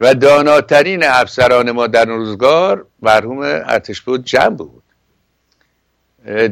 و 0.00 0.14
داناترین 0.14 1.04
افسران 1.04 1.70
ما 1.70 1.86
در 1.86 2.04
روزگار 2.04 2.86
مرحوم 3.02 3.38
ارتش 3.40 4.00
بود 4.00 4.24
جمع 4.24 4.56
بود. 4.56 4.82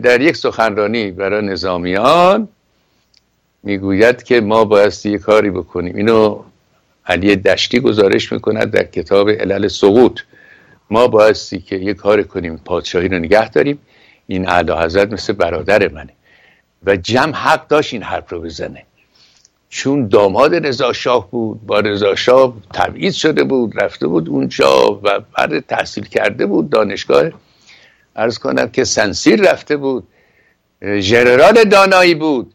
در 0.03 0.21
یک 0.21 0.37
سخنرانی 0.37 1.11
برای 1.11 1.47
نظامیان 1.47 2.49
می‌گوید 3.63 4.23
که 4.23 4.41
ما 4.41 4.65
بایستی 4.65 5.11
یک 5.11 5.21
کاری 5.21 5.51
بکنیم. 5.51 5.97
اینو 5.97 6.43
علی 7.07 7.37
دشتی 7.37 7.81
گزارش 7.81 8.33
می‌کند 8.33 8.71
در 8.71 8.85
کتاب 8.85 9.31
علل 9.31 9.69
سقوط. 9.69 10.21
ما 10.91 11.09
بایستی 11.09 11.59
که 11.59 11.77
یک 11.77 11.97
کار 11.97 12.23
کنیم 12.23 12.57
پادشاهی 12.65 13.09
رو 13.09 13.19
نگه 13.19 13.51
داریم. 13.51 13.79
این 14.27 14.49
اعلی 14.49 14.73
حضرت 14.73 15.13
مثل 15.13 15.33
برادر 15.33 15.89
منه. 15.89 16.13
و 16.87 16.97
جمع 16.97 17.33
حق 17.33 17.69
داشت 17.69 17.93
این 17.93 18.03
حرف 18.03 18.33
رو 18.33 18.41
بزنه. 18.41 18.83
چون 19.69 20.09
داماد 20.09 20.67
رضا 20.67 20.93
شاه 20.93 21.31
بود 21.31 21.67
با 21.67 21.81
رضا 21.81 22.15
شاه 22.15 22.55
تبعید 22.75 23.13
شده 23.13 23.45
بود 23.45 23.83
رفته 23.83 24.07
بود 24.07 24.29
اونجا 24.29 25.01
و 25.03 25.21
بعد 25.39 25.61
تحصیل 25.61 26.05
کرده 26.05 26.47
بود 26.47 26.71
دانشگاه. 26.71 27.31
ارز 28.17 28.39
کنم 28.39 28.69
که 28.69 28.85
سنسیر 28.85 29.51
رفته 29.51 29.77
بود. 29.77 30.09
ژنرال 30.99 31.65
دانایی 31.65 32.15
بود. 32.15 32.53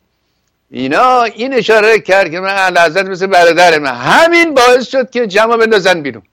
اینا 0.71 1.23
این 1.23 1.53
اشاره 1.53 1.99
کرد 1.99 2.31
که 2.31 2.39
من 2.39 2.53
لحظت 2.53 3.05
مثل 3.05 3.27
برادر 3.27 3.79
من. 3.79 3.95
همین 3.95 4.53
باعث 4.53 4.87
شد 4.87 5.09
که 5.09 5.27
جمع 5.27 5.57
بندازن 5.57 6.01
بیرون. 6.01 6.23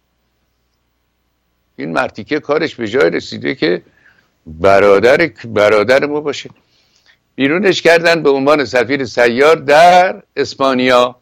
این 1.76 1.92
مرتیکه 1.92 2.40
کارش 2.40 2.74
به 2.74 2.88
جای 2.88 3.10
رسیده 3.10 3.54
که 3.54 3.82
برادر 4.46 5.30
برادر 5.44 6.06
ما 6.06 6.20
باشه. 6.20 6.50
بیرونش 7.34 7.82
کردن 7.82 8.22
به 8.22 8.30
عنوان 8.30 8.64
سفیر 8.64 9.04
سیار 9.04 9.56
در 9.56 10.22
اسپانیا. 10.36 11.16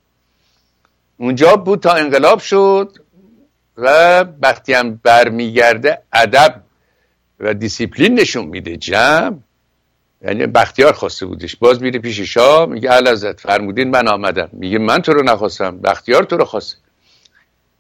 اونجا 1.17 1.57
بود 1.57 1.81
تا 1.81 1.93
انقلاب 1.93 2.41
شد 2.41 2.99
و 3.77 4.25
وقتی 4.43 4.73
هم 4.73 5.01
برمیگرده 5.03 6.03
ادب 6.13 6.63
و 7.41 7.55
دیسیپلین 7.55 8.15
نشون 8.15 8.45
میده. 8.45 8.77
جمع 8.77 9.37
یعنی 10.27 10.47
بختیار 10.47 10.93
خواسته 10.93 11.27
بودش. 11.27 11.57
باز 11.57 11.83
میره 11.83 11.99
پیش 11.99 12.21
شاه 12.21 12.67
میگه 12.67 12.91
ازت 12.93 13.41
فرمودین 13.41 13.91
من 13.91 14.09
آمدم. 14.09 14.49
میگه 14.53 14.79
من 14.79 15.03
تو 15.03 15.13
رو 15.13 15.23
نخواستم 15.23 15.79
بختیار 15.79 16.25
تو 16.25 16.37
رو 16.37 16.45
خواسته. 16.45 16.79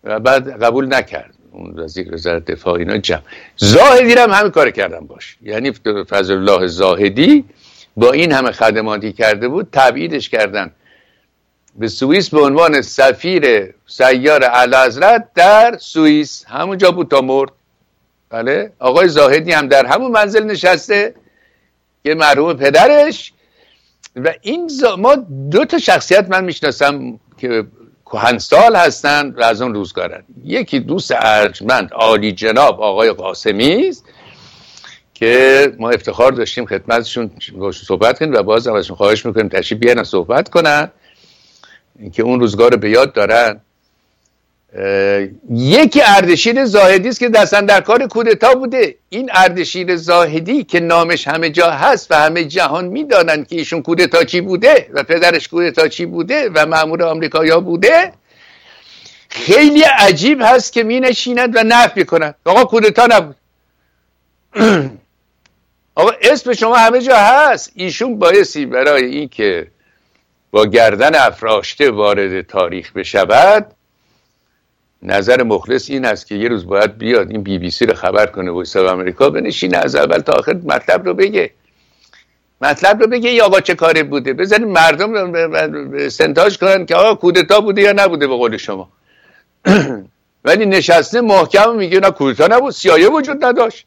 و 0.04 0.20
بعد 0.20 0.62
قبول 0.62 0.94
نکرد. 0.94 1.34
اون 1.52 1.78
وزیر 1.78 2.14
وزارت 2.14 2.44
دفاع 2.44 2.74
اینا 2.74 2.98
جمع. 2.98 3.22
زاهدی 3.56 4.12
هم 4.12 4.30
همین 4.30 4.50
کار 4.50 4.70
کردم 4.70 5.06
باش. 5.06 5.36
یعنی 5.42 5.72
فضل 6.08 6.32
الله 6.32 6.66
زاهدی 6.66 7.44
با 7.96 8.12
این 8.12 8.32
همه 8.32 8.52
خدماتی 8.52 9.12
کرده 9.12 9.48
بود 9.48 9.68
تبعیدش 9.72 10.28
کردن. 10.28 10.72
به 11.76 11.88
سوئیس 11.88 12.30
به 12.30 12.40
عنوان 12.40 12.82
سفیر 12.82 13.74
سیار 13.86 14.44
حضرت 14.50 15.28
در 15.34 15.76
سوئیس. 15.80 16.44
همونجا 16.48 16.90
بود 16.90 17.08
تا 17.08 17.20
مرد. 17.20 17.50
بله؟ 18.30 18.72
آقای 18.78 19.08
زاهدی 19.08 19.52
هم 19.52 19.68
در 19.68 19.86
همون 19.86 20.10
منزل 20.10 20.44
نشسته. 20.44 21.14
که 22.06 22.14
مرحوم 22.14 22.52
پدرش. 22.52 23.32
و 24.16 24.34
این 24.42 24.70
ما 24.98 25.14
دو 25.50 25.64
تا 25.64 25.78
شخصیت 25.78 26.28
من 26.28 26.44
می‌شناسم 26.44 27.20
که 27.38 27.66
کهنسال 28.04 28.76
هستند 28.76 29.38
و 29.38 29.42
از 29.42 29.62
اون 29.62 29.74
روزگارن. 29.74 30.24
یکی 30.44 30.80
دوست 30.80 31.12
ارجمند 31.16 31.92
عالی 31.92 32.32
جناب 32.32 32.80
آقای 32.80 33.12
قاسمی 33.12 33.88
است 33.88 34.04
که 35.14 35.72
ما 35.78 35.90
افتخار 35.90 36.32
داشتیم 36.32 36.66
خدمتشون 36.66 37.30
صحبت 37.86 38.18
کنیم 38.18 38.34
و 38.34 38.42
باز 38.42 38.68
ازشون 38.68 38.96
خواهش 38.96 39.26
می‌کنیم 39.26 39.48
تشریف 39.48 39.80
بیارن 39.80 40.02
صحبت 40.02 40.48
کنن. 40.48 40.90
که 42.12 42.22
اون 42.22 42.40
روزگار 42.40 42.70
رو 42.70 42.76
به 42.76 42.90
یاد 42.90 43.12
دارن. 43.12 43.60
یکی 45.50 46.02
اردشیر 46.04 46.64
زاهدی 46.64 47.08
است 47.08 47.20
که 47.20 47.28
دستن 47.28 47.66
در 47.66 47.80
کار 47.80 48.06
کودتا 48.06 48.54
بوده. 48.54 48.96
این 49.08 49.30
اردشیر 49.34 49.96
زاهدی 49.96 50.64
که 50.64 50.80
نامش 50.80 51.28
همه 51.28 51.50
جا 51.50 51.70
هست 51.70 52.10
و 52.10 52.14
همه 52.14 52.44
جهان 52.44 52.84
می‌دانن 52.84 53.44
که 53.44 53.56
ایشون 53.56 53.82
کودتا 53.82 54.24
چی 54.24 54.40
بوده 54.40 54.90
و 54.92 55.02
پدرش 55.02 55.48
کودتا 55.48 55.88
چی 55.88 56.06
بوده 56.06 56.50
و 56.54 56.66
مامور 56.66 57.02
آمریکایا 57.02 57.60
بوده 57.60 58.12
خیلی 59.28 59.82
عجیب 59.82 60.38
هست 60.42 60.72
که 60.72 60.82
می 60.82 61.00
نشیند 61.00 61.56
و 61.56 61.62
نفی 61.66 62.04
کنند 62.04 62.34
آقا 62.44 62.64
کودتا 62.64 63.06
نبود. 63.10 63.36
آقا 65.94 66.10
اسم 66.22 66.52
شما 66.52 66.76
همه 66.76 67.00
جا 67.00 67.16
هست. 67.16 67.72
ایشون 67.74 68.18
بایستی 68.18 68.66
برای 68.66 69.04
اینکه 69.04 69.66
با 70.50 70.66
گردن 70.66 71.14
افراشته 71.14 71.90
وارد 71.90 72.46
تاریخ 72.46 72.92
بشود 72.92 73.66
نظر 75.02 75.42
مخلص 75.42 75.90
این 75.90 76.04
است 76.04 76.26
که 76.26 76.34
یه 76.34 76.48
روز 76.48 76.66
باید 76.66 76.98
بیاد 76.98 77.30
این 77.30 77.42
بی 77.42 77.58
بی 77.58 77.70
سی 77.70 77.86
رو 77.86 77.94
خبر 77.94 78.26
کنه 78.26 78.50
و 78.50 78.64
سب 78.64 78.84
آمریکا 78.84 79.30
بنشینه 79.30 79.76
از 79.76 79.96
اول 79.96 80.18
تا 80.18 80.32
آخر 80.32 80.52
مطلب 80.52 81.06
رو 81.06 81.14
بگه. 81.14 81.50
مطلب 82.60 83.00
رو 83.00 83.06
بگه 83.06 83.30
یا 83.30 83.46
آقا 83.46 83.60
چه 83.60 83.74
کاری 83.74 84.02
بوده؟ 84.02 84.32
بذارید 84.32 84.66
مردم 84.66 85.12
رو 85.14 86.10
سنتاج 86.10 86.58
کنن 86.58 86.86
که 86.86 86.94
آقا 86.96 87.14
کودتا 87.14 87.60
بوده 87.60 87.82
یا 87.82 87.92
نبوده 87.92 88.26
به 88.26 88.34
قول 88.34 88.56
شما. 88.56 88.88
ولی 90.44 90.66
نشسته 90.66 91.20
محکم 91.20 91.76
میگه 91.76 92.00
نه 92.00 92.10
کودتا 92.10 92.46
نبود 92.46 92.72
سیایه 92.72 93.08
وجود 93.08 93.44
نداشت. 93.44 93.86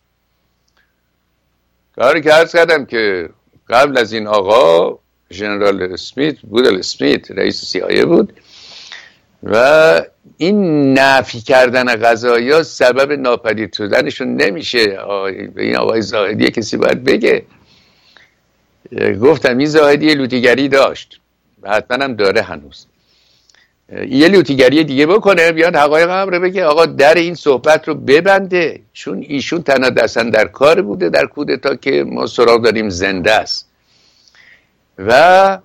کاری 1.95 2.21
که 2.21 2.31
عرض 2.31 2.51
کردم 2.51 2.85
که 2.85 3.29
قبل 3.69 3.97
از 3.97 4.13
این 4.13 4.27
آقا 4.27 4.99
ژنرال 5.31 5.93
اسمیت 5.93 6.39
بودل 6.39 6.79
اسمیت 6.79 7.31
رئیس 7.31 7.65
سیایه 7.65 8.05
بود. 8.05 8.33
و 9.43 10.01
این 10.37 10.93
نفی 10.93 11.41
کردن 11.41 11.95
غذایا 11.95 12.63
سبب 12.63 13.11
ناپدید 13.11 13.73
شدنشون 13.73 14.35
نمیشه. 14.35 14.87
به 15.55 15.63
این 15.63 15.75
آقای 15.75 16.01
زاهدی 16.01 16.51
کسی 16.51 16.77
باید 16.77 17.03
بگه. 17.03 17.45
گفتم 19.21 19.57
این 19.57 19.67
زاهدی 19.67 20.13
لوتیگری 20.13 20.67
داشت. 20.67 21.19
و 21.61 21.71
حتما 21.71 22.03
هم 22.03 22.13
داره 22.15 22.41
هنوز. 22.41 22.85
یه 24.09 24.27
لوتیگری 24.27 24.83
دیگه 24.83 25.05
بکنه 25.05 25.51
بیاد 25.51 25.75
حقایق 25.75 26.09
هم 26.09 26.29
رو 26.29 26.39
بگه. 26.39 26.65
آقا 26.65 26.85
در 26.85 27.13
این 27.13 27.35
صحبت 27.35 27.87
رو 27.87 27.95
ببنده. 27.95 28.81
چون 28.93 29.25
ایشون 29.27 29.63
تنها 29.63 29.89
دستن 29.89 30.29
در 30.29 30.47
کار 30.47 30.81
بوده 30.81 31.09
در 31.09 31.25
کودتا 31.25 31.75
که 31.75 32.03
ما 32.07 32.25
سراغ 32.25 32.63
داریم 32.63 32.89
زنده 32.89 33.31
است. 33.31 33.69
و 34.97 35.59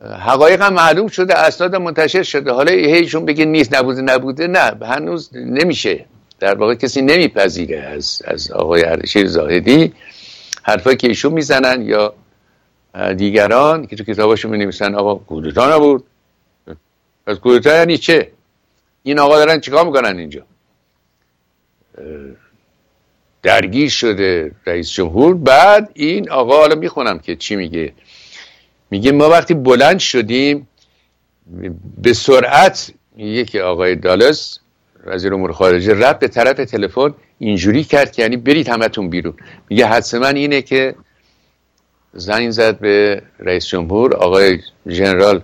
حقایق 0.00 0.62
هم 0.62 0.74
معلوم 0.74 1.08
شده 1.08 1.38
اسناد 1.38 1.76
منتشر 1.76 2.22
شده. 2.22 2.52
حالا 2.52 2.72
هیچون 2.72 3.24
بگه 3.24 3.44
نیست 3.44 3.74
نبوده 3.74 4.02
نبوده 4.02 4.46
نه. 4.46 4.86
هنوز 4.86 5.30
نمیشه. 5.34 6.04
در 6.40 6.54
واقع 6.54 6.74
کسی 6.74 7.02
نمیپذیره 7.02 7.78
از, 7.78 8.22
از 8.24 8.52
آقای 8.52 8.84
اردشیر 8.84 9.26
زاهدی. 9.26 9.92
حرفایی 10.62 10.96
که 10.96 11.08
ایشون 11.08 11.32
می‌زنن 11.32 11.82
یا 11.82 12.14
دیگران 13.16 13.86
که 13.86 13.96
تو 13.96 14.04
کتاباشون 14.04 14.50
می 14.50 14.58
نویسن 14.58 14.94
آقا 14.94 15.14
کودتا 15.14 15.76
نبود. 15.76 16.04
از 17.26 17.40
کودتا 17.40 17.76
یعنی 17.76 17.98
چه؟ 17.98 18.30
این 19.02 19.18
آقا 19.18 19.38
دارن 19.38 19.60
چیکار 19.60 19.86
می‌کنن 19.86 20.18
اینجا؟ 20.18 20.42
درگیر 23.42 23.88
شده 23.88 24.52
رئیس 24.66 24.90
جمهور. 24.90 25.34
بعد 25.34 25.90
این 25.94 26.30
آقا 26.30 26.56
حالا 26.56 26.74
می‌خونم 26.74 27.18
که 27.18 27.36
چی 27.36 27.56
میگه. 27.56 27.92
میگه 28.90 29.12
ما 29.12 29.28
وقتی 29.28 29.54
بلند 29.54 29.98
شدیم 29.98 30.68
به 32.02 32.12
سرعت 32.12 32.90
یکی 33.16 33.60
آقای 33.60 33.96
دالس 33.96 34.58
وزیر 35.06 35.34
امور 35.34 35.52
خارجه 35.52 35.94
رفت 35.94 36.18
به 36.18 36.28
طرف 36.28 36.56
تلفن 36.56 37.14
اینجوری 37.38 37.84
کرد 37.84 38.12
که 38.12 38.22
یعنی 38.22 38.36
برید 38.36 38.68
همتون 38.68 39.10
بیرون. 39.10 39.34
میگه 39.70 39.86
حدس 39.86 40.14
من 40.14 40.36
اینه 40.36 40.62
که 40.62 40.94
زنگ 42.12 42.50
زد 42.50 42.78
به 42.78 43.22
رئیس 43.38 43.66
جمهور 43.66 44.16
آقای 44.16 44.58
ژنرال 44.88 45.40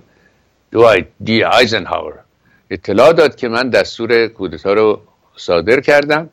دوای 0.70 1.04
دی 1.24 1.44
آیزنهاور 1.44 2.14
اطلاع 2.70 3.12
داد 3.12 3.36
که 3.36 3.48
من 3.48 3.70
دستور 3.70 4.26
کودتا 4.26 4.72
رو 4.72 5.00
صادر 5.36 5.80
کردم 5.80 6.30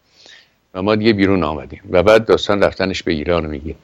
و 0.73 0.81
ما 0.81 0.95
دیگه 0.95 1.13
بیرون 1.13 1.43
آمدیم. 1.43 1.81
و 1.91 2.03
بعد 2.03 2.25
داستان 2.25 2.63
رفتنش 2.63 3.03
به 3.03 3.11
ایران 3.11 3.45
میگه. 3.45 3.75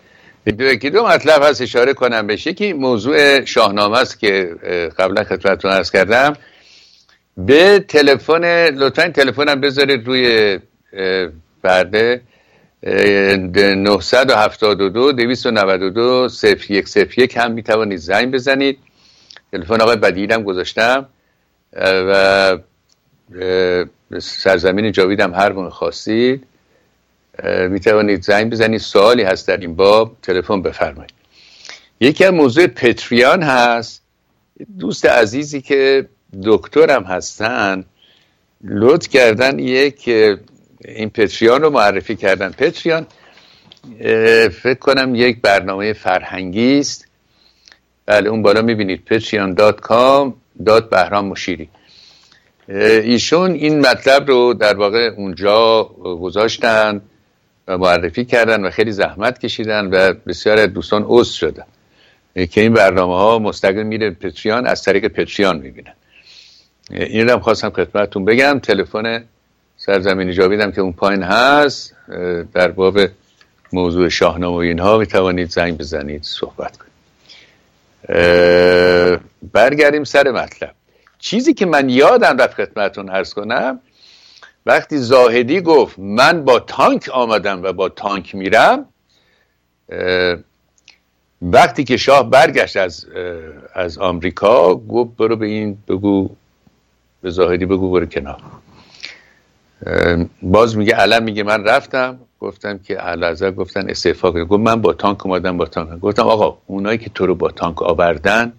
یکی 0.46 0.90
دو 0.90 1.08
مطلب 1.08 1.44
هست 1.44 1.62
اشاره 1.62 1.94
کنم 1.94 2.28
بشه 2.28 2.54
که 2.54 2.74
موضوع 2.74 3.46
شاهنامه 3.46 4.00
است 4.00 4.20
که 4.20 4.56
قبلا 5.00 5.24
خدمتتون 5.24 5.72
عرض 5.72 5.92
کردم. 5.92 6.34
به 7.38 7.80
تلفن 7.80 8.70
لطفا 8.70 9.10
تلفنم 9.10 9.62
بذارید 9.62 10.08
روی 10.08 10.60
پرده. 11.64 12.22
972 12.84 15.12
292 15.12 16.30
0101 16.30 17.38
هم 17.38 17.52
می‌توانید 17.52 17.98
زنگ 17.98 18.32
بزنید. 18.32 18.80
تلفن 19.52 19.82
آقای 19.82 19.96
بدیل 19.96 20.32
هم 20.32 20.44
گذاشتم. 20.44 21.06
و 21.82 22.58
سرزمین 24.20 24.92
جاویدم 24.92 25.34
هر 25.34 25.70
خواستید. 25.70 26.46
می 27.70 27.80
توانید 27.80 28.22
زنگ 28.22 28.52
بزنید. 28.52 28.80
سوالی 28.80 29.24
هست 29.24 29.48
در 29.48 29.58
این 29.58 29.76
باب 29.76 30.18
تلفن 30.22 30.62
بفرمایید. 30.62 31.14
یکی 32.00 32.26
از 32.26 32.34
موضوع 32.34 32.68
پتریان 32.68 33.44
هست. 33.44 34.04
دوست 34.80 35.06
عزیزی 35.06 35.62
که 35.62 36.10
دکترم 36.44 37.04
هستن 37.04 37.86
لطف 38.64 39.08
کردن 39.08 39.60
یک 39.60 40.10
این 40.86 41.10
پتریان 41.10 41.62
رو 41.62 41.70
معرفی 41.70 42.16
کردن. 42.16 42.50
پتریان 42.50 43.08
فکر 44.50 44.74
کنم 44.74 45.16
یک 45.16 45.42
برنامه 45.42 45.94
فرهنگی 45.94 46.80
است. 46.80 47.08
بله 48.06 48.30
اون 48.30 48.42
بالا 48.42 48.62
می‌بینید. 48.62 49.06
پتریان 49.06 49.54
dot 49.54 49.80
com 49.80 50.36
dot 50.66 50.90
بهرام 50.90 51.26
مشیری. 51.26 51.70
ایشون 52.68 53.52
این 53.52 53.80
مطلب 53.80 54.28
رو 54.28 54.54
در 54.54 54.76
واقع 54.76 55.10
اونجا 55.18 55.84
گذاشتن. 56.22 57.02
و 57.68 57.78
معرفی 57.78 58.26
کردن 58.26 58.66
و 58.66 58.70
خیلی 58.70 58.92
زحمت 58.92 59.40
کشیدن 59.40 59.86
و 59.86 60.14
بسیار 60.28 60.66
دوستان 60.66 61.06
عضو 61.08 61.34
شدن. 61.34 61.66
که 62.52 62.62
این 62.62 62.74
برنامه 62.74 63.16
ها 63.16 63.40
مستقل 63.40 63.84
میره 63.84 64.12
پتریان 64.12 64.68
از 64.68 64.84
طریق 64.84 65.08
پتریان 65.08 65.58
می‌بینن. 65.58 65.94
این 66.90 67.28
رو 67.28 67.34
هم 67.34 67.40
خواستم 67.40 67.70
خدمتتون 67.70 68.26
بگم. 68.26 68.60
تلفن 68.60 69.24
سرزمین 69.78 70.32
جاویدم 70.32 70.72
که 70.72 70.82
اون 70.82 70.94
پایین 70.94 71.24
هست 71.24 71.96
در 72.54 72.68
باب 72.68 73.00
موضوع 73.74 74.10
شاهنامه 74.10 74.56
و 74.56 74.60
اینها 74.60 74.98
می‌توانید 74.98 75.50
زنگ 75.50 75.78
بزنید 75.78 76.24
صحبت 76.24 76.78
کنید. 76.78 76.94
برگردیم 79.54 80.04
سر 80.04 80.32
مطلب. 80.32 80.74
چیزی 81.20 81.54
که 81.54 81.66
من 81.66 81.90
یادم 81.90 82.38
رفت 82.38 82.54
خدمتتون 82.54 83.10
عرض 83.10 83.34
کنم 83.34 83.80
وقتی 84.66 84.98
زاهدی 84.98 85.62
گفت 85.62 86.00
من 86.00 86.44
با 86.44 86.60
تانک 86.60 87.10
آمدم 87.14 87.64
و 87.64 87.74
با 87.74 87.90
تانک 87.90 88.36
میرم 88.36 88.86
وقتی 91.42 91.84
که 91.84 91.98
شاه 91.98 92.30
برگشت 92.30 92.78
از 92.78 93.06
از 93.74 93.98
آمریکا 93.98 94.76
گفت 94.76 95.18
برو 95.18 95.36
به 95.36 95.46
این 95.46 95.78
بگو 95.88 96.30
به 97.22 97.30
زاهدی 97.30 97.66
بگو 97.66 97.92
برو 97.92 98.06
کنار. 98.06 98.42
باز 100.42 100.78
میگه 100.78 100.96
علم 100.96 101.24
میگه 101.24 101.44
من 101.44 101.64
رفتم 101.64 102.20
گفتم 102.40 102.78
که 102.78 102.96
علازه 102.96 103.52
گفتن 103.52 103.90
استعفا 103.90 104.32
کنه 104.32 104.46
گفت 104.46 104.62
من 104.62 104.82
با 104.82 104.94
تانک 104.94 105.26
اومدم 105.26 105.58
با 105.58 105.66
تانک. 105.66 106.00
گفتم 106.00 106.24
آقا 106.24 106.58
اونایی 106.66 106.98
که 106.98 107.10
تو 107.10 107.26
رو 107.26 107.36
با 107.36 107.52
تانک 107.52 107.82
آوردن 107.82 108.54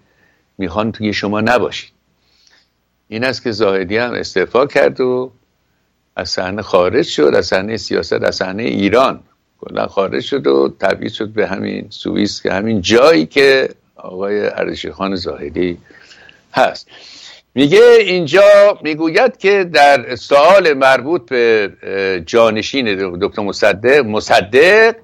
می‌خوان 0.59 0.93
توی 0.93 1.13
شما 1.13 1.41
نباشید. 1.41 1.93
این 3.09 3.25
است 3.25 3.43
که 3.43 3.53
زاهدی 3.53 3.97
هم 3.97 4.13
استعفا 4.13 4.67
کرد 4.67 5.01
و 5.01 5.33
از 6.17 6.31
صحنه 6.31 6.63
خارج 6.63 7.07
شد 7.07 7.33
از 7.37 7.47
صحنه 7.47 7.77
سیاست 7.77 8.13
از 8.13 8.37
صحنه 8.37 8.63
ایران. 8.63 9.21
کلا 9.61 9.87
خارج 9.87 10.23
شد 10.23 10.47
و 10.47 10.75
تبعید 10.81 11.13
شد 11.13 11.29
به 11.29 11.47
همین 11.47 11.87
سوئیس 11.91 12.43
که 12.43 12.53
همین 12.53 12.81
جایی 12.81 13.27
که 13.27 13.69
آقای 13.97 14.47
اردشیر 14.47 14.93
خان 14.93 15.15
زاهدی 15.15 15.79
هست. 16.53 16.89
میگه 17.55 17.97
اینجا 18.01 18.79
می‌گوید 18.83 19.37
که 19.37 19.65
در 19.65 20.17
سوال 20.17 20.73
مربوط 20.73 21.29
به 21.29 21.73
جانشین 22.27 23.19
دکتر 23.21 23.43
مصدق 23.43 24.05
مصدق 24.05 24.95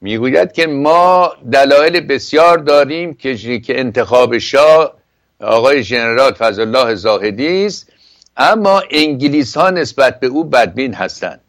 می‌گوید 0.00 0.52
که 0.52 0.66
ما 0.66 1.32
دلایل 1.52 2.00
بسیار 2.00 2.58
داریم 2.58 3.14
که 3.14 3.36
انتخاب 3.68 4.38
شاه 4.38 4.94
آقای 5.40 5.82
ژنرال 5.82 6.32
فضل 6.32 6.62
الله 6.62 6.94
زاهدی 6.94 7.66
است. 7.66 7.92
اما 8.36 8.82
انگلیس 8.90 9.56
ها 9.56 9.70
نسبت 9.70 10.20
به 10.20 10.26
او 10.26 10.44
بدبین 10.44 10.94
هستند. 10.94 11.40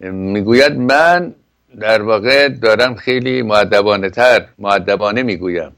می‌گوید 0.00 0.72
من 0.72 1.34
در 1.80 2.02
واقع 2.02 2.48
دارم 2.48 2.94
خیلی 2.94 3.42
معدبانه 3.42 4.10
تر 4.10 4.46
معدبانه 4.58 5.22
می‌گویم 5.22 5.72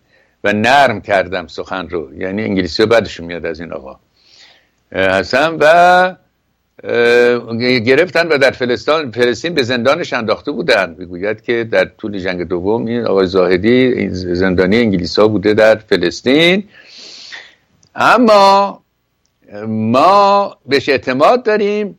و 0.45 0.53
نرم 0.53 1.01
کردم 1.01 1.47
سخن 1.47 1.89
رو. 1.89 2.15
یعنی 2.15 2.43
انگلیسی 2.43 2.87
بعدشون 2.87 3.27
میاد 3.27 3.47
از 3.47 3.61
این 3.61 3.73
آقا. 3.73 3.99
هستم 4.93 5.57
و 5.61 6.15
گرفتن 7.61 8.29
و 8.29 8.39
در 8.39 8.51
فلسطین 8.51 9.11
فلسطین 9.11 9.55
به 9.55 9.63
زندانش 9.63 10.13
انداخته 10.13 10.53
بودن. 10.53 10.97
می‌گوید 10.99 11.43
که 11.43 11.65
در 11.65 11.85
طول 11.85 12.19
جنگ 12.19 12.43
دوم 12.49 12.87
این 12.87 13.07
آقای 13.07 13.27
زاهدی 13.27 14.09
زندانی 14.11 14.77
انگلیس 14.77 15.19
ها 15.19 15.29
بوده 15.29 15.55
در 15.55 15.77
فلسطین. 15.77 16.65
اما 17.95 18.82
ما 19.67 20.57
بهش 20.67 20.89
اعتماد 20.89 21.43
داریم 21.43 21.99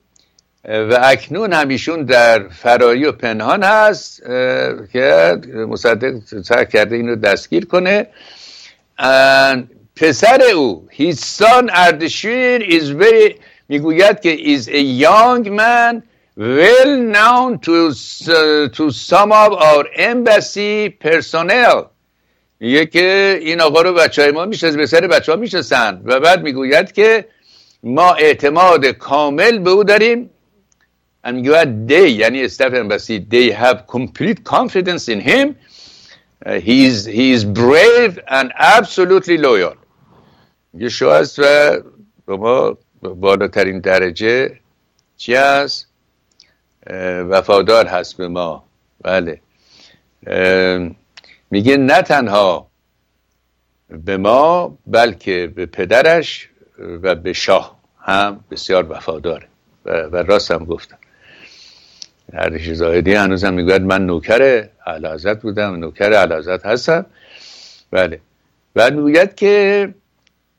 و 0.66 1.00
اکنون 1.04 1.54
همیشون 1.54 2.04
در 2.04 2.48
فراری 2.48 3.06
و 3.06 3.12
پنهان 3.12 3.64
هست 3.64 4.24
که 4.94 5.38
مصدق 5.68 6.42
سعی 6.44 6.66
کرده 6.66 6.96
اینو 6.96 7.16
دستگیر 7.16 7.66
کنه. 7.66 8.08
پسر 9.96 10.42
او 10.56 10.88
son 11.14 11.70
اردشیر 11.74 12.80
very 13.00 13.36
می‌گوید 13.70 14.20
که 14.20 14.38
is 14.38 14.68
a 14.68 15.04
young 15.04 15.48
man 15.50 16.04
well 16.38 16.94
known 17.16 17.60
to, 17.60 17.94
to 18.78 18.92
some 18.92 19.32
of 19.32 19.54
our 19.54 19.86
embassy 19.98 20.90
personnel. 20.90 21.86
میگه 22.60 22.86
که 22.86 23.40
این 23.42 23.62
آقا 23.62 23.82
رو 23.82 23.94
بچه 23.94 24.22
های 24.22 24.32
ما 24.32 24.46
میشه 24.46 24.72
به 24.72 24.86
سر 24.86 25.08
بچه 25.08 25.32
ها 25.32 25.38
می‌شناسن. 25.38 26.02
و 26.06 26.20
بعد 26.20 26.44
می‌گوید 26.44 26.92
که 26.92 27.26
ما 27.84 28.14
اعتماد 28.14 28.86
کامل 28.86 29.60
به 29.60 29.70
او 29.70 29.84
داریم. 29.84 30.30
و 31.24 31.32
می‌گوید 31.32 31.90
they 31.90 32.10
یعنی 32.10 32.44
استاف 32.44 32.74
embassy 32.74 33.20
they 33.32 33.52
have 33.52 33.78
complete 33.88 34.44
confidence 34.44 35.10
in 35.10 35.20
him. 35.20 35.56
Uh, 36.46 36.60
he, 36.60 36.86
is, 36.86 37.06
he 37.06 37.32
is 37.32 37.46
brave 37.46 38.20
and 38.28 38.52
absolutely 38.58 39.38
loyal. 39.38 39.78
میگه 40.74 40.90
شو 40.90 41.08
است 41.08 41.40
و 41.40 42.38
ما 42.38 42.78
بالاترین 43.02 43.80
درجه 43.80 44.60
چی 45.18 45.36
هست؟ 45.36 45.88
وفادار 47.30 47.88
هست 47.88 48.18
به 48.18 48.28
ما. 48.28 48.66
بله. 49.02 49.42
میگه 51.52 51.78
نه 51.78 52.02
تنها 52.02 52.68
به 53.90 54.18
ما 54.18 54.78
بلکه 54.88 55.52
به 55.56 55.66
پدرش 55.66 56.50
و 56.80 57.16
به 57.16 57.34
شاه. 57.34 57.73
هم 58.04 58.40
بسیار 58.52 58.92
وفاداره. 58.92 59.48
و, 59.86 60.02
و 60.02 60.16
راست 60.16 60.52
هم 60.52 60.66
گفتم. 60.66 60.98
اردش 62.34 62.70
زاهدی 62.70 63.14
هنوز 63.14 63.44
هم 63.44 63.54
می‌گوید 63.54 63.82
من 63.82 64.06
نوکر 64.06 64.70
علازت 64.88 65.42
بودم 65.42 65.76
نوکر 65.76 66.14
علازت 66.14 66.66
هستم. 66.66 67.06
بله. 67.92 68.20
بعد 68.74 68.96
می‌گوید 68.96 69.36
که 69.36 69.94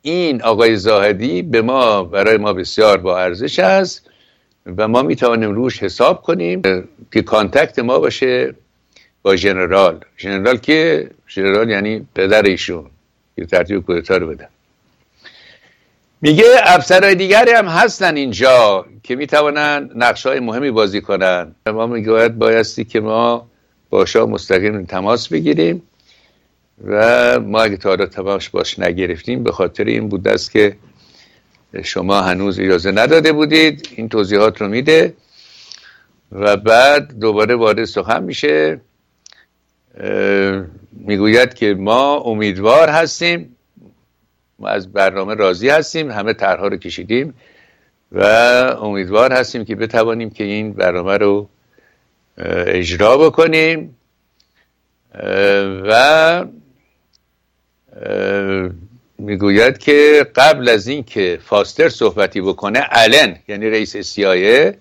این 0.02 0.42
آقای 0.42 0.76
زاهدی 0.76 1.42
به 1.42 1.62
ما 1.62 2.04
برای 2.04 2.36
ما 2.36 2.52
بسیار 2.52 2.96
با 2.98 3.20
ارزش 3.20 3.58
است 3.58 4.10
و 4.76 4.88
ما 4.88 5.02
می‌توانیم 5.02 5.50
روش 5.50 5.82
حساب 5.82 6.22
کنیم 6.22 6.62
که 7.12 7.22
کانتکت 7.22 7.78
ما 7.78 7.98
باشه 7.98 8.54
با 9.22 9.36
ژنرال 9.36 10.00
ژنرال 10.18 10.56
که؟ 10.56 11.10
ژنرال 11.28 11.70
یعنی 11.70 12.08
پدر 12.14 12.42
ایشون 12.42 12.90
که 13.36 13.46
ترتیب 13.46 13.80
کودتا 13.80 14.16
رو 14.16 14.26
بدن 14.26 14.48
میگه 16.24 16.44
افسرهای 16.64 17.14
دیگری 17.14 17.50
هم 17.50 17.66
هستن 17.66 18.16
اینجا 18.16 18.86
که 19.02 19.16
می‌توانن 19.16 19.90
نقش 19.94 20.26
های 20.26 20.40
مهمی 20.40 20.70
بازی 20.70 21.00
کنن. 21.00 21.54
ما 21.66 21.86
می‌گوید 21.86 22.38
بایستی 22.38 22.84
که 22.84 23.00
ما 23.00 23.50
با 23.90 24.04
شاه 24.04 24.28
مستقیم 24.28 24.84
تماس 24.84 25.28
بگیریم 25.28 25.82
و 26.84 27.40
ما 27.40 27.62
اگه 27.62 27.76
تا 27.76 27.88
حالا 27.88 28.06
تماس 28.06 28.48
باش 28.48 28.78
نگرفتیم 28.78 29.42
به 29.42 29.52
خاطر 29.52 29.84
این 29.84 30.08
بود 30.08 30.28
است 30.28 30.50
که 30.50 30.76
شما 31.82 32.20
هنوز 32.20 32.60
اجازه 32.60 32.90
نداده 32.90 33.32
بودید. 33.32 33.88
این 33.96 34.08
توضیحات 34.08 34.60
رو 34.60 34.68
میده 34.68 35.14
و 36.32 36.56
بعد 36.56 37.18
دوباره 37.18 37.54
وارد 37.54 37.84
سخن 37.84 38.22
میشه. 38.22 38.80
می‌گوید 40.92 41.54
که 41.54 41.74
ما 41.74 42.16
امیدوار 42.16 42.88
هستیم. 42.88 43.53
از 44.66 44.92
برنامه 44.92 45.34
راضی 45.34 45.68
هستیم 45.68 46.10
همه 46.10 46.32
طرحها 46.32 46.68
رو 46.68 46.76
کشیدیم 46.76 47.34
و 48.12 48.24
امیدوار 48.82 49.32
هستیم 49.32 49.64
که 49.64 49.76
بتوانیم 49.76 50.30
که 50.30 50.44
این 50.44 50.72
برنامه 50.72 51.18
رو 51.18 51.48
اجرا 52.66 53.18
بکنیم 53.18 53.96
و 55.84 56.44
می‌گوید 59.18 59.78
که 59.78 60.26
قبل 60.36 60.68
از 60.68 60.86
اینکه 60.86 61.38
فاستر 61.44 61.88
صحبتی 61.88 62.40
بکنه 62.40 62.86
الن 62.90 63.36
یعنی 63.48 63.70
رئیس 63.70 63.96
سیایه 63.96 64.78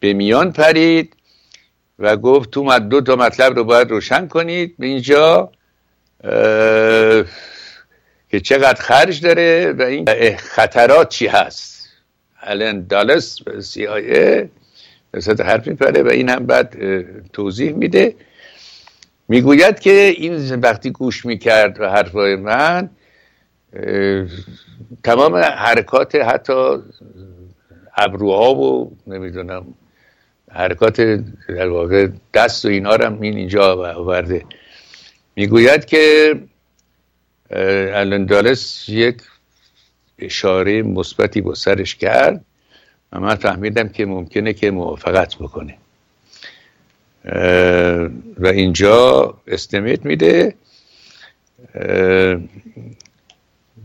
به 0.00 0.12
میان 0.12 0.52
پرید 0.52 1.16
و 1.98 2.16
گفت 2.16 2.50
تو 2.50 2.78
دو 2.78 3.00
تا 3.00 3.16
مطلب 3.16 3.56
رو 3.56 3.64
باید 3.64 3.90
روشن 3.90 4.28
کنید. 4.28 4.74
به 4.78 4.86
اینجا 4.86 5.52
که 8.30 8.40
چقدر 8.40 8.80
خرج 8.80 9.22
داره 9.22 9.72
و 9.72 9.82
این 9.82 10.36
خطرات 10.36 11.08
چی 11.08 11.26
هست. 11.26 11.88
الان 12.40 12.86
دالس 12.86 13.38
سی 13.60 13.86
آی 13.86 14.44
وسط 15.14 15.40
حرف 15.40 15.66
میپره 15.66 16.02
و 16.02 16.08
این 16.08 16.28
هم 16.28 16.46
بعد 16.46 16.76
توضیح 17.32 17.72
میده. 17.72 18.14
می‌گوید 19.28 19.80
که 19.80 19.90
این 19.90 20.54
وقتی 20.54 20.90
گوش 20.90 21.26
می‌کرد 21.26 21.80
و 21.80 21.90
حرفای 21.90 22.36
من 22.36 22.90
تمام 25.04 25.36
حرکات 25.36 26.14
حتی 26.14 26.76
ابروها 27.96 28.54
و 28.54 28.96
نمی‌دونم 29.06 29.74
حرکات 30.50 31.00
در 31.48 31.68
واقع 31.68 32.08
دست 32.34 32.64
و 32.64 32.68
اینا 32.68 32.96
رو 32.96 33.04
هم 33.04 33.20
این 33.20 33.36
اینجا 33.36 33.92
آورده. 33.94 34.44
می‌گوید 35.36 35.84
که 35.84 36.34
الان 37.50 38.26
دالس 38.26 38.88
یک 38.88 39.16
اشاره 40.18 40.82
مثبتی 40.82 41.40
با 41.40 41.54
سرش 41.54 41.94
کرد 41.94 42.44
و 43.12 43.20
من 43.20 43.34
فهمیدم 43.34 43.88
که 43.88 44.06
ممکنه 44.06 44.52
که 44.52 44.70
موافقت 44.70 45.36
بکنه. 45.36 45.76
و 48.38 48.46
اینجا 48.46 49.34
استمیت 49.46 50.04
میده. 50.04 50.54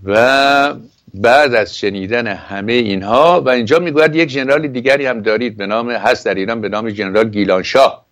و 0.03 0.75
بعد 1.13 1.53
از 1.55 1.77
شنیدن 1.77 2.27
همه 2.27 2.73
اینها 2.73 3.41
و 3.41 3.49
اینجا 3.49 3.79
می‌گوید 3.79 4.15
یک 4.15 4.29
جنرال 4.29 4.67
دیگری 4.67 5.05
هم 5.05 5.21
دارید 5.21 5.57
به 5.57 5.65
نام 5.65 5.91
هست 5.91 6.25
در 6.25 6.33
ایران 6.33 6.61
به 6.61 6.69
نام 6.69 6.89
جنرال 6.89 7.29
گیلانشاه. 7.29 8.05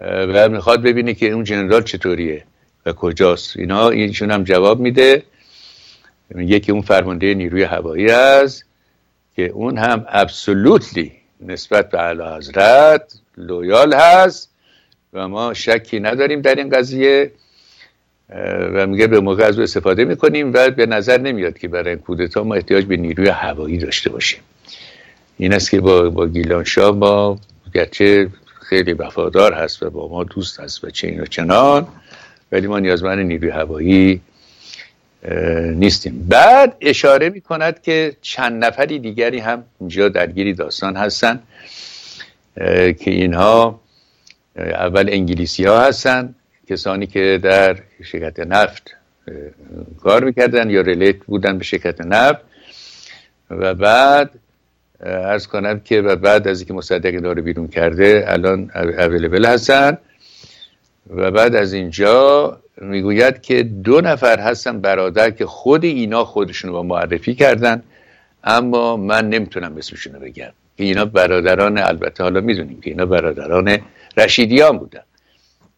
و 0.00 0.48
می‌خواد 0.48 0.82
ببینه 0.82 1.14
که 1.14 1.30
اون 1.30 1.44
جنرال 1.44 1.82
چطوریه. 1.82 2.44
کجاست؟ 2.92 3.56
اینا 3.56 3.88
اینشون 3.90 4.30
هم 4.30 4.44
جواب 4.44 4.80
میده. 4.80 5.22
یکی 6.36 6.72
اون 6.72 6.82
فرمانده 6.82 7.34
نیروی 7.34 7.62
هوایی 7.62 8.10
است 8.10 8.64
که 9.36 9.46
اون 9.46 9.78
هم 9.78 10.06
ابسولوتلی 10.08 11.12
نسبت 11.40 11.90
به 11.90 11.98
اعلی 11.98 12.36
حضرت 12.36 13.14
لویال 13.36 13.94
هست 13.94 14.50
و 15.12 15.28
ما 15.28 15.54
شکی 15.54 16.00
نداریم 16.00 16.40
در 16.40 16.54
این 16.54 16.68
قضیه 16.68 17.30
و 18.74 18.86
میگه 18.86 19.06
به 19.06 19.20
موقع 19.20 19.44
از 19.44 19.58
استفاده 19.58 20.04
می‌کنیم 20.04 20.52
و 20.54 20.70
به 20.70 20.86
نظر 20.86 21.20
نمیاد 21.20 21.58
که 21.58 21.68
برای 21.68 21.96
کودتا 21.96 22.44
ما 22.44 22.54
احتیاج 22.54 22.84
به 22.84 22.96
نیروی 22.96 23.28
هوایی 23.28 23.78
داشته 23.78 24.10
باشیم. 24.10 24.40
این 25.36 25.52
است 25.52 25.70
که 25.70 25.80
با, 25.80 26.10
با 26.10 26.26
گیلان 26.26 26.64
شاه 26.64 26.96
ما 26.96 27.38
گرچه 27.74 28.28
خیلی 28.60 28.92
وفادار 28.92 29.52
هست 29.52 29.82
و 29.82 29.90
با 29.90 30.08
ما 30.08 30.24
دوست 30.24 30.60
هست 30.60 30.84
و 30.84 30.90
چین 30.90 31.20
و 31.20 31.24
چنان 31.24 31.86
ولی 32.52 32.66
ما 32.66 32.78
نیازمند 32.78 33.18
نیروی 33.18 33.50
هوایی 33.50 34.20
نیستیم. 35.74 36.26
بعد 36.28 36.76
اشاره 36.80 37.28
می 37.28 37.40
کند 37.40 37.82
که 37.82 38.16
چند 38.22 38.64
نفری 38.64 38.98
دیگری 38.98 39.38
هم 39.38 39.64
اینجا 39.80 40.08
درگیری 40.08 40.52
داستان 40.52 40.96
هستن 40.96 41.42
که 42.98 43.10
اینها 43.10 43.80
اول 44.56 45.08
انگلیسی 45.10 45.64
ها 45.64 45.80
هستن 45.80 46.34
کسانی 46.68 47.06
که 47.06 47.40
در 47.42 47.76
شرکت 48.04 48.40
نفت 48.40 48.94
کار 50.00 50.24
می‌کردن 50.24 50.70
یا 50.70 50.80
ریلیت 50.80 51.16
بودن 51.16 51.58
به 51.58 51.64
شرکت 51.64 52.00
نفت. 52.00 52.40
و 53.50 53.74
بعد 53.74 54.30
ارز 55.00 55.46
کنم 55.46 55.80
که 55.80 56.00
و 56.00 56.16
بعد 56.16 56.48
از 56.48 56.60
اینکه 56.60 56.74
مصدق 56.74 57.20
داره 57.20 57.42
بیرون 57.42 57.68
کرده 57.68 58.24
الان 58.26 58.70
اویلیبل 58.74 59.46
هستن. 59.46 59.98
و 61.16 61.30
بعد 61.30 61.54
از 61.54 61.72
اینجا 61.72 62.58
می‌گوید 62.76 63.40
که 63.40 63.62
دو 63.62 64.00
نفر 64.00 64.40
هستن 64.40 64.80
برادر 64.80 65.30
که 65.30 65.46
خود 65.46 65.84
اینا 65.84 66.24
خودشون 66.24 66.70
رو 66.70 66.82
معرفی 66.82 67.34
کردن 67.34 67.82
اما 68.44 68.96
من 68.96 69.28
نمی‌تونم 69.28 69.76
اسمشون 69.76 70.14
رو 70.14 70.20
بگم. 70.20 70.52
که 70.76 70.84
اینا 70.84 71.04
برادران 71.04 71.78
البته 71.78 72.22
حالا 72.22 72.40
می‌دونیم 72.40 72.80
که 72.80 72.90
اینا 72.90 73.06
برادران 73.06 73.78
رشیدیان 74.16 74.78
بودن. 74.78 75.02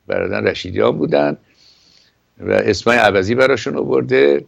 برادران 0.06 0.46
رشیدیان 0.46 0.98
بودن 0.98 1.36
و 2.40 2.50
اسمای 2.50 2.98
عوضی 2.98 3.34
براشون 3.34 3.76
آورده 3.76 4.44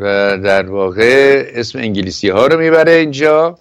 و 0.00 0.38
در 0.38 0.70
واقع 0.70 1.44
اسم 1.54 1.78
انگلیسی 1.78 2.28
ها 2.28 2.46
رو 2.46 2.58
می‌بره 2.60 2.92
اینجا. 2.92 3.58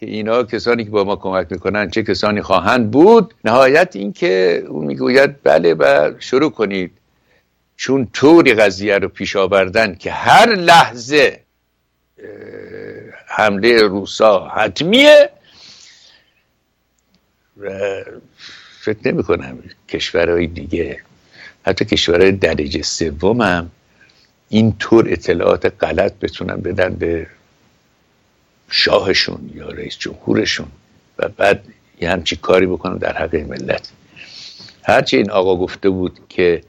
که 0.00 0.06
اینا 0.06 0.42
کسانی 0.42 0.84
که 0.84 0.90
با 0.90 1.04
ما 1.04 1.16
کمک 1.16 1.46
می‌کنن 1.50 1.90
چه 1.90 2.02
کسانی 2.02 2.42
خواهند 2.42 2.90
بود؟ 2.90 3.34
نهایت 3.44 3.96
این 3.96 4.12
که 4.12 4.64
او 4.68 4.82
می‌گوید 4.82 5.42
بله 5.42 5.74
و 5.74 6.12
شروع 6.18 6.50
کنید. 6.50 6.92
چون 7.76 8.08
طوری 8.12 8.54
قضیه 8.54 8.98
رو 8.98 9.08
پیش 9.08 9.36
آوردن 9.36 9.94
که 9.94 10.10
هر 10.10 10.54
لحظه 10.54 11.40
حمله 13.26 13.82
روسا 13.82 14.48
حتمیه 14.48 15.30
و 17.60 17.70
فکر 18.80 18.98
نمی 19.04 19.22
کنم 19.22 19.58
کشورهای 19.88 20.46
دیگه 20.46 21.00
حتی 21.66 21.84
کشورهای 21.84 22.32
درجه 22.32 22.82
سوم 22.82 23.40
هم 23.40 23.70
اینطور 24.48 25.12
اطلاعات 25.12 25.72
غلط 25.80 26.12
بتونن 26.22 26.56
بدن 26.56 26.94
به 26.94 27.26
شاهشون 28.70 29.50
یا 29.54 29.68
رئیس 29.68 29.98
جمهورشون 29.98 30.66
و 31.18 31.28
بعد 31.28 31.62
یه 32.00 32.10
همچی 32.10 32.36
کاری 32.36 32.66
بکنن 32.66 32.96
در 32.96 33.12
حق 33.12 33.34
ملت. 33.34 33.92
هرچی 34.82 35.16
این 35.16 35.30
آقا 35.30 35.56
گفته 35.56 35.88
بود 35.90 36.20
که 36.28 36.62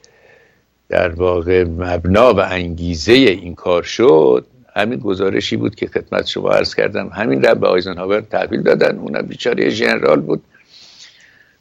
در 0.89 1.09
واقع 1.09 1.63
مبنا 1.63 2.33
و 2.33 2.39
انگیزه 2.39 3.11
این 3.13 3.55
کار 3.55 3.83
شد 3.83 4.45
همین 4.75 4.99
گزارشی 4.99 5.57
بود 5.57 5.75
که 5.75 5.87
خدمت 5.87 6.25
شما 6.25 6.49
عرض 6.49 6.75
کردم. 6.75 7.07
همین 7.07 7.43
رو 7.43 7.59
به 7.59 7.67
آیزنهاور 7.67 8.21
تحویل 8.21 8.61
دادن 8.61 8.97
اونم 8.97 9.21
بیچاره 9.21 9.69
ژنرال 9.69 10.21
بود. 10.21 10.43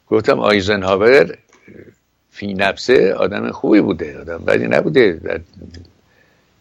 گفتم 0.08 0.40
آیزنهاور 0.40 1.36
فی 2.30 2.54
نفسه 2.54 3.14
آدم 3.14 3.50
خوبی 3.50 3.80
بوده 3.80 4.20
آدم 4.20 4.38
بدی 4.38 4.66
نبوده. 4.66 5.12
در 5.12 5.40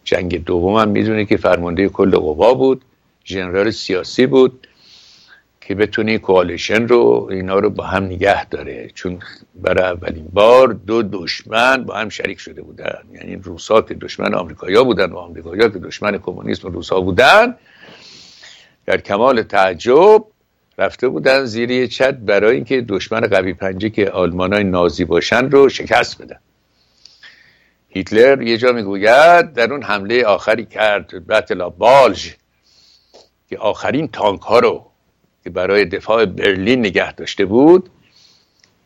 جنگ 0.04 0.44
دوم 0.44 0.74
هم 0.74 0.88
می‌دونه 0.88 1.24
که 1.24 1.36
فرمانده 1.36 1.88
کل 1.88 2.10
قوا 2.10 2.54
بود. 2.54 2.82
ژنرال 3.26 3.70
سیاسی 3.70 4.26
بود 4.26 4.66
که 5.60 5.74
بتونه 5.74 6.18
coalition 6.18 6.88
رو 6.88 7.28
اینا 7.30 7.58
رو 7.58 7.70
با 7.70 7.84
هم 7.84 8.04
نگه 8.04 8.44
داره. 8.44 8.90
چون 8.94 9.18
برای 9.54 9.84
اولین 9.84 10.28
بار 10.32 10.68
دو 10.72 11.02
دشمن 11.02 11.84
با 11.84 11.94
هم 11.94 12.08
شریک 12.08 12.40
شده 12.40 12.62
بودن. 12.62 13.02
یعنی 13.12 13.36
روسا 13.36 13.82
که 13.82 13.94
دشمن 13.94 14.34
آمریکایا 14.34 14.84
بودن 14.84 15.12
و 15.12 15.16
آمریکایا 15.16 15.68
که 15.68 15.78
دشمن 15.78 16.18
کمونیسم 16.18 16.68
و 16.68 16.70
روسا 16.70 17.00
بودن 17.00 17.56
در 18.86 19.00
کمال 19.00 19.42
تعجب 19.42 20.24
رفته 20.78 21.08
بودن 21.08 21.44
زیر 21.44 21.86
چت 21.86 22.14
برای 22.14 22.54
اینکه 22.54 22.80
دشمن 22.80 23.20
قوی 23.20 23.54
پنجه 23.54 23.90
که 23.90 24.10
آلمانای 24.10 24.64
نازی 24.64 25.04
باشن 25.04 25.50
رو 25.50 25.68
شکست 25.68 26.22
بدن. 26.22 26.38
هیتلر 27.88 28.42
یه 28.42 28.56
جا 28.56 28.72
می‌گوید 28.72 29.52
در 29.52 29.72
اون 29.72 29.82
حمله 29.82 30.24
آخری 30.24 30.64
کرد 30.64 31.26
بتلا 31.26 31.68
بالژ 31.68 32.32
که 33.48 33.58
آخرین 33.58 34.08
تانک 34.08 34.40
ها 34.40 34.58
رو 34.58 34.86
که 35.44 35.50
برای 35.50 35.84
دفاع 35.84 36.24
برلین 36.24 36.78
نگه 36.78 37.12
داشته 37.12 37.44
بود 37.44 37.90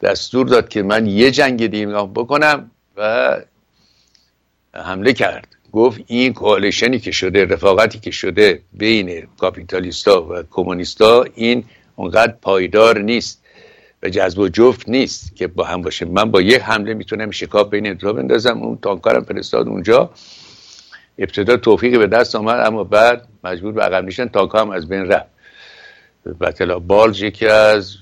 دستور 0.02 0.46
داد 0.46 0.68
که 0.68 0.82
من 0.82 1.06
یه 1.06 1.30
جنگ 1.30 1.66
دیگه 1.66 1.86
بکنم 1.86 2.70
و 2.96 3.36
حمله 4.74 5.12
کرد. 5.12 5.56
گفت 5.72 6.00
این 6.06 6.32
کوالشنی 6.32 6.98
که 6.98 7.10
شده 7.10 7.44
رفاقتی 7.44 7.98
که 7.98 8.10
شده 8.10 8.62
بین 8.72 9.28
کاپیتالیستا 9.38 10.22
و 10.22 10.42
کمونیستا 10.50 11.24
این 11.34 11.64
اونقدر 11.96 12.32
پایدار 12.42 12.98
نیست 12.98 13.42
و 14.02 14.08
جذب 14.08 14.38
و 14.38 14.48
جفت 14.48 14.88
نیست 14.88 15.36
که 15.36 15.46
با 15.46 15.64
هم 15.64 15.82
باشه. 15.82 16.04
من 16.04 16.30
با 16.30 16.40
یه 16.40 16.62
حمله 16.62 16.94
می‌تونم 16.94 17.30
شکاف 17.30 17.68
بین 17.68 17.94
دو 17.94 18.12
بندازم 18.12 18.62
اون 18.62 18.78
تانکارم 18.82 19.24
فرستاد 19.24 19.68
اونجا. 19.68 20.10
ابتدا 21.18 21.56
توفیقی 21.56 21.98
به 21.98 22.06
دست 22.06 22.34
آمد 22.34 22.66
اما 22.66 22.84
بعد 22.84 23.28
مجبور 23.44 23.72
به 23.72 23.82
عقب 23.82 24.04
نشدن 24.04 24.28
تانک 24.28 24.54
هم 24.54 24.70
از 24.70 24.88
بین 24.88 25.06
رفت. 25.06 25.26
بطلا 26.40 26.78
بالج 26.78 27.22
یکی 27.22 27.46
از 27.46 27.96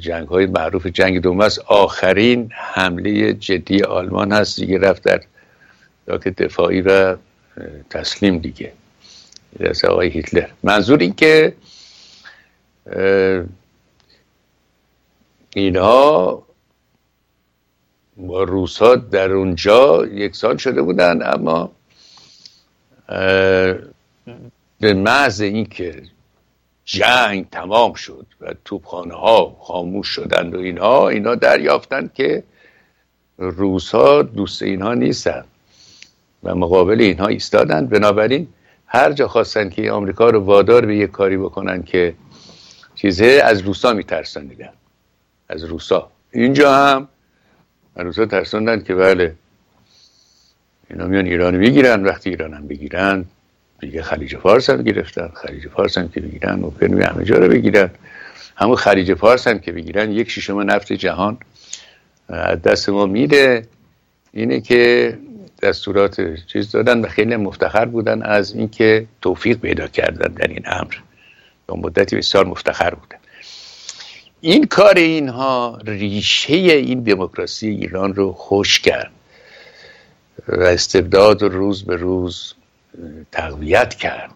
جنگ 0.00 0.28
های 0.28 0.46
معروف 0.46 0.86
جنگ 0.86 1.20
دوم 1.20 1.40
است. 1.40 1.58
آخرین 1.58 2.50
حمله 2.52 3.32
جدی 3.32 3.82
آلمان 3.82 4.32
هست. 4.32 4.60
دیگه 4.60 4.78
رفت 4.78 5.02
در 5.02 5.20
داک 6.06 6.28
دفاعی 6.28 6.80
و 6.80 7.16
تسلیم 7.90 8.38
دیگه. 8.38 8.72
از 9.60 9.84
آقای 9.84 10.08
هیتلر. 10.08 10.48
منظور 10.62 10.98
این 10.98 11.14
که 11.14 11.52
اینها 15.54 16.42
با 18.16 18.42
روس 18.42 18.78
ها 18.78 18.94
در 18.96 19.32
اونجا 19.32 20.06
یکسان 20.06 20.56
شده 20.56 20.82
بودن 20.82 21.34
اما 21.34 21.72
به 24.82 24.94
محض 24.94 25.40
اینکه 25.40 26.02
جنگ 26.84 27.50
تمام 27.50 27.94
شد 27.94 28.26
و 28.40 28.54
توپخانه 28.64 29.14
ها 29.14 29.56
خاموش 29.60 30.08
شدند 30.08 30.54
و 30.54 30.58
اینها 30.58 31.08
اینا 31.08 31.34
دریافتند 31.34 32.12
که 32.14 32.42
روس 33.38 33.94
ها 33.94 34.22
دوست 34.22 34.62
اینها 34.62 34.94
نیستن 34.94 35.44
و 36.42 36.54
مقابل 36.54 37.00
اینها 37.00 37.26
ایستادند. 37.26 37.90
بنابراین 37.90 38.48
هر 38.86 39.12
جا 39.12 39.28
خواستن 39.28 39.68
که 39.68 39.92
آمریکا 39.92 40.30
رو 40.30 40.40
وادار 40.40 40.86
به 40.86 40.96
یک 40.96 41.10
کاری 41.10 41.36
بکنن 41.36 41.82
که 41.82 42.14
چیزه 42.94 43.40
از 43.44 43.60
روسا 43.60 43.92
میترسانیدن. 43.92 44.72
از 45.48 45.64
روسا 45.64 46.10
اینجا 46.32 46.74
هم 46.74 47.08
روسا 47.96 48.26
ترساندن 48.26 48.82
که 48.82 48.94
بله 48.94 49.34
اینا 50.90 51.06
میان 51.06 51.26
ایران 51.26 51.58
بگیرن 51.58 52.04
وقتی 52.04 52.30
ایران 52.30 52.54
هم 52.54 52.68
بگیرن 52.68 53.24
دیگه 53.82 54.02
خلیج 54.02 54.36
فارس 54.36 54.70
هم 54.70 54.82
گرفتن 54.82 55.30
خلیج 55.34 55.68
فارس 55.68 55.98
هم 55.98 56.08
که 56.08 56.20
بگیرن 56.20 56.62
و 56.62 56.70
همه 57.04 57.24
جا 57.24 57.38
رو 57.38 57.48
بگیرن. 57.48 57.90
همون 58.56 58.76
خلیج 58.76 59.14
فارس 59.14 59.46
هم 59.46 59.58
که 59.58 59.72
بگیرن 59.72 60.12
یک 60.12 60.30
شیشم 60.30 60.60
نفت 60.60 60.92
جهان 60.92 61.38
از 62.28 62.62
دست 62.62 62.88
ما 62.88 63.06
میره 63.06 63.66
اینه 64.32 64.60
که 64.60 65.18
دستورات 65.62 66.44
چیز 66.46 66.70
دادن 66.70 67.00
و 67.00 67.08
خیلی 67.08 67.36
مفتخر 67.36 67.84
بودن 67.84 68.22
از 68.22 68.54
اینکه 68.54 69.06
توفیق 69.22 69.58
پیدا 69.58 69.86
کردن 69.86 70.34
در 70.34 70.46
این 70.46 70.62
امر. 70.66 70.94
و 71.68 71.76
مدتی 71.76 72.16
بسیار 72.16 72.46
مفتخر 72.46 72.90
بودن. 72.94 73.18
این 74.40 74.66
کار 74.66 74.94
اینها 74.96 75.78
ریشه 75.84 76.54
این 76.54 77.00
دموکراسی 77.02 77.68
ایران 77.68 78.14
رو 78.14 78.32
خوش 78.32 78.80
کرد 78.80 79.10
و 80.48 80.62
استبداد 80.62 81.42
روز 81.42 81.84
به 81.84 81.96
روز 81.96 82.54
تقویت 83.32 83.94
کرد. 83.94 84.34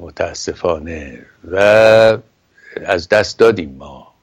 متاسفانه. 0.00 1.26
و 1.50 1.58
از 2.86 3.08
دست 3.08 3.38
دادیم 3.38 3.70
ما. 3.70 4.14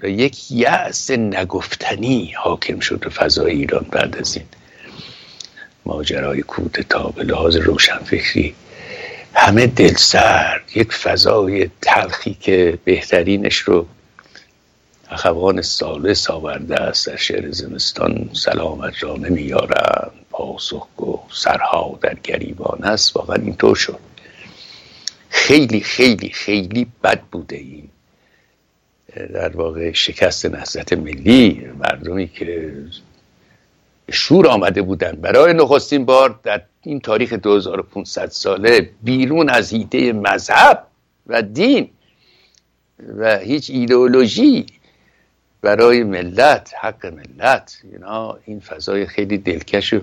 و 0.00 0.08
یک 0.08 0.52
یأس 0.52 1.10
نگفتنی 1.10 2.34
حاکم 2.36 2.80
شد 2.80 3.00
به 3.00 3.10
فضای 3.10 3.52
ایران 3.52 3.86
بعد 3.90 4.16
از 4.16 4.36
این. 4.36 4.46
ماجرای 5.86 6.42
کودتا 6.42 7.08
به 7.08 7.22
لحاظ 7.24 7.56
روشنفکری. 7.56 8.54
همه 9.34 9.66
دل 9.66 9.94
سرد 9.94 10.62
یک 10.74 10.92
فضای 10.92 11.70
تلخی 11.82 12.34
که 12.34 12.78
بهترینش 12.84 13.56
رو 13.56 13.86
اخوان 15.10 15.62
سالس 15.62 16.30
آورده 16.30 16.82
است 16.82 17.06
در 17.06 17.16
شعر 17.16 17.50
زمستان 17.50 18.30
سلامت 18.32 19.02
را 19.02 19.16
نمیارم 19.16 20.10
پاسخ 20.30 21.00
و 21.00 21.16
سرها 21.32 21.98
در 22.00 22.14
گریبان 22.14 22.84
است. 22.84 23.16
واقعا 23.16 23.36
اینطور 23.36 23.76
شد. 23.76 23.98
خیلی 25.28 25.80
خیلی 25.80 26.28
خیلی 26.28 26.86
بد 27.04 27.20
بوده 27.20 27.56
این. 27.56 27.88
در 29.16 29.56
واقع 29.56 29.92
شکست 29.92 30.46
نهضت 30.46 30.92
ملی 30.92 31.70
مردمی 31.78 32.28
که 32.28 32.72
شور 34.12 34.48
آمده 34.48 34.82
بودن 34.82 35.12
برای 35.12 35.54
نخستین 35.54 36.04
بار 36.04 36.40
در 36.42 36.62
این 36.82 37.00
تاریخ 37.00 37.32
2500 37.32 38.30
ساله 38.30 38.90
بیرون 39.02 39.48
از 39.50 39.72
ایده 39.72 40.12
مذهب 40.12 40.86
و 41.26 41.42
دین 41.42 41.90
و 43.18 43.38
هیچ 43.38 43.70
ایدئولوژی 43.70 44.66
برای 45.66 46.04
ملت 46.04 46.74
حق 46.80 47.06
ملت 47.06 47.80
اینا 47.92 48.38
این 48.44 48.60
فضای 48.60 49.06
خیلی 49.06 49.38
دلکش 49.38 49.92
و 49.92 50.00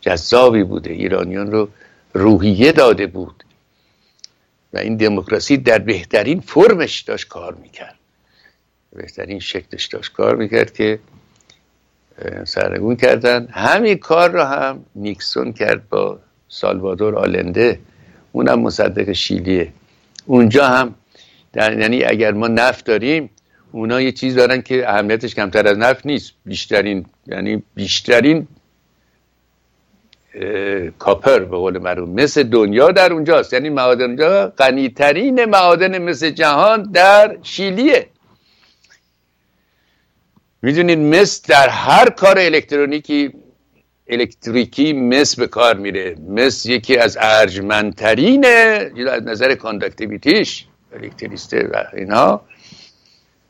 جذابی 0.00 0.62
بوده. 0.62 0.90
ایرانیان 0.92 1.52
رو 1.52 1.68
روحیه 2.14 2.72
داده 2.72 3.06
بود. 3.06 3.44
و 4.72 4.78
این 4.78 4.96
دموکراسی 4.96 5.56
در 5.56 5.78
بهترین 5.78 6.40
فرمش 6.40 7.00
داشت 7.00 7.28
کار 7.28 7.54
می‌کرد. 7.54 7.98
بهترین 8.92 9.40
شکلش 9.40 9.86
داشت 9.86 10.12
کار 10.12 10.36
می‌کرد 10.36 10.72
که 10.74 10.98
سرنگون 12.44 12.96
کردن. 12.96 13.48
همین 13.50 13.98
کار 13.98 14.30
رو 14.30 14.42
هم 14.42 14.84
نیکسون 14.94 15.52
کرد 15.52 15.88
با 15.88 16.18
سالوادور 16.48 17.18
آلنده. 17.18 17.78
اونم 18.32 18.60
مصدق 18.60 19.12
شیلیه. 19.12 19.72
اونجا 20.26 20.66
هم 20.66 20.94
در 21.52 21.78
یعنی 21.78 22.04
اگر 22.04 22.32
ما 22.32 22.48
نفت 22.48 22.84
داریم 22.84 23.30
اونا 23.76 24.00
یه 24.00 24.12
چیز 24.12 24.34
دارن 24.34 24.62
که 24.62 24.90
اهمیتش 24.90 25.34
کمتر 25.34 25.68
از 25.68 25.78
نفت 25.78 26.06
نیست. 26.06 26.32
بیشترین 26.44 27.06
یعنی 27.26 27.62
بیشترین 27.74 28.48
copper 30.98 31.38
به 31.38 31.56
قول 31.56 31.78
معروف. 31.78 32.08
مس 32.08 32.42
دنیا 32.42 32.90
در 32.92 33.12
اونجاست. 33.12 33.52
یعنی 33.52 33.68
معادن 33.68 34.04
اونجا 34.04 34.48
غنیترین 34.48 35.44
معادن 35.44 35.98
مس 35.98 36.30
جهان 36.30 36.82
در 36.82 37.36
شیلیه. 37.42 38.06
می‌دونید 40.62 40.98
مس 40.98 41.42
در 41.46 41.68
هر 41.68 42.10
کار 42.10 42.38
الکترونیکی 42.38 43.32
الکتریکی 44.08 44.92
مس 44.92 45.36
به 45.36 45.46
کار 45.46 45.76
میره. 45.76 46.16
مس 46.28 46.66
یکی 46.66 46.96
از 46.96 47.18
ارجمندترین 47.20 48.44
از 48.46 49.22
نظر 49.22 49.54
conductivity 49.54 50.48
ش 50.48 50.64
الکتریسته 50.92 51.68
و 51.72 51.84
اینا. 51.96 52.40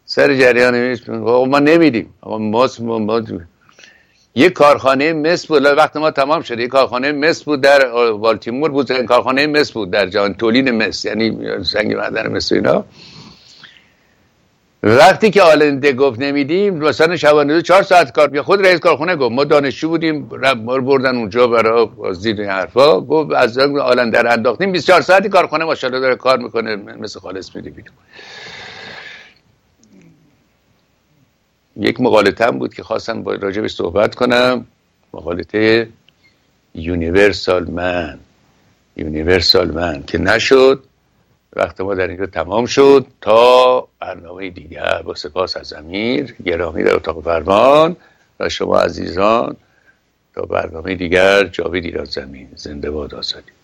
سر 0.08 0.34
جریان 0.34 0.92
مس 0.92 1.08
ما 1.08 1.58
نمیدیم. 1.58 2.14
ما, 2.22 2.68
ما 2.80 3.22
یه 4.34 4.50
کارخانه 4.50 5.12
مس 5.12 5.46
بود. 5.46 5.64
وقت 5.64 5.96
ما 5.96 6.10
تمام 6.10 6.42
شده. 6.42 6.62
یه 6.62 6.68
کارخانه 6.68 7.12
مس 7.12 7.44
بود 7.44 7.60
در 7.60 8.12
بالتیمور 8.12 8.70
بود. 8.70 8.92
کارخانه 8.92 9.46
مس 9.46 9.72
بود 9.72 9.90
در 9.90 10.06
جهان. 10.06 10.34
تولید 10.34 10.68
مس 10.68 11.04
یعنی 11.04 11.38
سنگ 11.64 11.94
معدن 11.94 12.32
مس 12.32 12.52
اینا. 12.52 12.84
وقتی 14.82 15.30
که 15.30 15.42
آلنده 15.42 15.92
گفت 15.92 16.20
نمیدیم 16.20 16.74
مثلا 16.74 17.16
شبانه 17.16 17.62
چهار 17.62 17.82
ساعت 17.82 18.12
کار 18.12 18.28
بیا 18.28 18.42
خود 18.42 18.66
رئیس 18.66 18.80
کارخونه 18.80 19.16
گفت. 19.16 19.32
ما 19.32 19.44
دانشجو 19.44 19.88
بودیم. 19.88 20.30
ما 20.64 20.78
بردن 20.78 21.16
اونجا 21.16 21.46
برای 21.46 21.86
بازدید 21.86 22.40
این 22.40 22.50
حرفا. 22.50 23.00
گفت 23.00 23.32
از 23.32 23.58
آلنده 23.58 24.22
رو 24.22 24.30
انداختیم. 24.32 24.72
24 24.72 25.00
ساعتی 25.00 25.28
کارخونه 25.28 25.64
ماشاءالله 25.64 26.00
داره 26.00 26.16
کار 26.16 26.38
می‌کنه. 26.38 26.76
مثل 26.76 27.20
خالص 27.20 27.56
میدی 27.56 27.70
بیرون 27.70 27.92
یک 31.76 32.00
مغالطه 32.00 32.50
بود 32.50 32.74
که 32.74 32.82
خواستم 32.82 33.22
با 33.22 33.34
راجبش 33.34 33.74
صحبت 33.74 34.14
کنم. 34.14 34.66
مغالطه 35.14 35.88
universal 36.74 37.70
man 37.70 38.18
universal 38.96 39.70
man 39.70 40.02
که 40.02 40.18
نشد. 40.18 40.82
وقت 41.56 41.80
ما 41.80 41.94
در 41.94 42.08
اینجا 42.08 42.26
تمام 42.26 42.66
شد 42.66 43.06
تا 43.20 43.88
برنامه 44.00 44.50
دیگر 44.50 45.02
با 45.02 45.14
سپاس 45.14 45.56
از 45.56 45.72
امیر 45.72 46.34
گرامی 46.44 46.84
در 46.84 46.94
اتاق 46.94 47.24
فرمان 47.24 47.96
و 48.40 48.48
شما 48.48 48.78
عزیزان 48.80 49.56
تا 50.34 50.42
برنامه 50.42 50.94
دیگر 50.94 51.44
جاوید 51.44 51.84
ایران 51.84 52.04
زمین. 52.04 52.48
زنده 52.56 52.90
باد 52.90 53.14
آزادی. 53.14 53.55